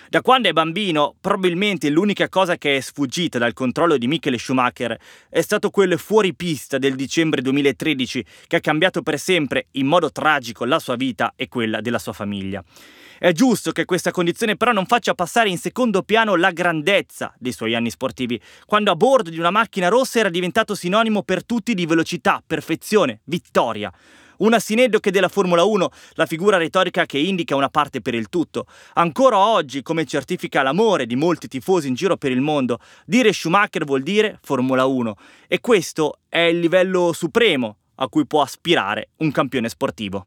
Da 0.09 0.21
quando 0.21 0.49
è 0.49 0.53
bambino, 0.53 1.17
probabilmente 1.21 1.91
l'unica 1.91 2.29
cosa 2.29 2.57
che 2.57 2.77
è 2.77 2.81
sfuggita 2.81 3.39
dal 3.39 3.53
controllo 3.53 3.97
di 3.97 4.07
Michele 4.07 4.39
Schumacher 4.39 4.97
è 5.29 5.41
stato 5.41 5.71
quel 5.71 5.99
fuoripista 5.99 6.79
del 6.79 6.95
dicembre 6.95 7.43
2013 7.43 8.25
che 8.47 8.55
ha 8.55 8.61
cambiato 8.61 9.03
per 9.03 9.19
sempre 9.19 9.67
in 9.73 9.87
modo 9.89 10.13
tragico 10.13 10.65
la 10.65 10.79
sua 10.79 10.95
vita 10.95 11.33
e 11.35 11.49
quella 11.49 11.81
della 11.81 11.99
sua 11.99 12.13
famiglia. 12.13 12.63
È 13.19 13.33
giusto 13.33 13.73
che 13.73 13.87
questa 13.87 14.11
condizione 14.11 14.57
però 14.57 14.73
non 14.73 14.85
faccia 14.85 15.15
passare 15.15 15.49
in 15.49 15.57
secondo 15.57 16.03
piano 16.03 16.37
la 16.37 16.51
grandezza 16.51 17.33
dei 17.39 17.53
suoi 17.53 17.75
anni 17.75 17.89
sportivi, 17.89 18.39
quando 18.67 18.91
a 18.91 18.97
bordo 18.97 19.31
di 19.31 19.39
una 19.39 19.51
macchina 19.51 19.89
rossa 19.89 20.19
era 20.19 20.29
diventato 20.29 20.75
sinonimo 20.75 21.23
per 21.23 21.45
tutti 21.45 21.73
di 21.73 21.87
velocità, 21.87 22.43
perfezione, 22.47 23.21
vittoria. 23.25 23.91
Una 24.39 24.59
che 24.61 25.11
della 25.11 25.29
Formula 25.29 25.65
1, 25.65 25.89
la 26.13 26.27
figura 26.27 26.59
retorica 26.59 27.07
che 27.07 27.17
indica 27.17 27.57
una 27.57 27.71
parte 27.71 28.03
per 28.03 28.15
il 28.15 28.29
tutto. 28.29 28.67
Ancora 28.95 29.39
oggi, 29.39 29.81
come 29.81 30.05
certifica 30.05 30.63
l'amore 30.63 31.07
di 31.07 31.17
molti 31.17 31.49
tifosi 31.49 31.89
in 31.89 31.95
giro 31.95 32.19
per 32.19 32.33
il 32.33 32.43
mondo, 32.43 32.79
dire 33.07 33.33
Schumacher 33.33 33.87
vuol 33.87 34.03
dire 34.03 34.39
Formula 34.43 34.85
1 34.85 35.17
e 35.49 35.61
questo 35.61 36.19
è 36.29 36.41
il 36.41 36.59
livello 36.59 37.15
supremo 37.15 37.79
a 37.95 38.09
cui 38.09 38.27
può 38.27 38.43
aspirare 38.43 39.09
un 39.19 39.33
campione 39.33 39.71
sportivo. 39.71 40.27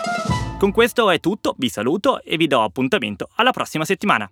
Con 0.61 0.71
questo 0.71 1.09
è 1.09 1.19
tutto, 1.19 1.55
vi 1.57 1.69
saluto 1.69 2.21
e 2.21 2.37
vi 2.37 2.45
do 2.45 2.61
appuntamento 2.61 3.29
alla 3.37 3.49
prossima 3.49 3.83
settimana. 3.83 4.31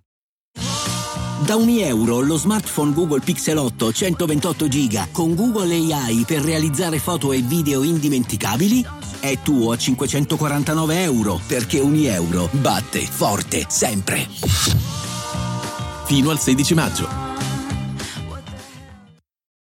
Da 1.44 1.56
ogni 1.56 1.82
euro 1.82 2.20
lo 2.20 2.38
smartphone 2.38 2.94
Google 2.94 3.22
Pixel 3.22 3.58
8 3.58 3.92
128 3.92 4.68
GB 4.68 5.12
con 5.12 5.34
Google 5.34 5.74
AI 5.74 6.26
per 6.28 6.42
realizzare 6.42 7.00
foto 7.00 7.32
e 7.32 7.42
video 7.42 7.82
indimenticabili 7.82 8.86
è 9.20 9.40
tuo 9.42 9.72
a 9.72 9.78
549 9.78 11.02
euro 11.02 11.40
perché 11.48 11.80
ogni 11.80 12.06
euro 12.06 12.48
batte 12.52 13.00
forte 13.00 13.66
sempre. 13.68 14.28
Fino 16.06 16.30
al 16.30 16.38
16 16.38 16.74
maggio. 16.76 17.29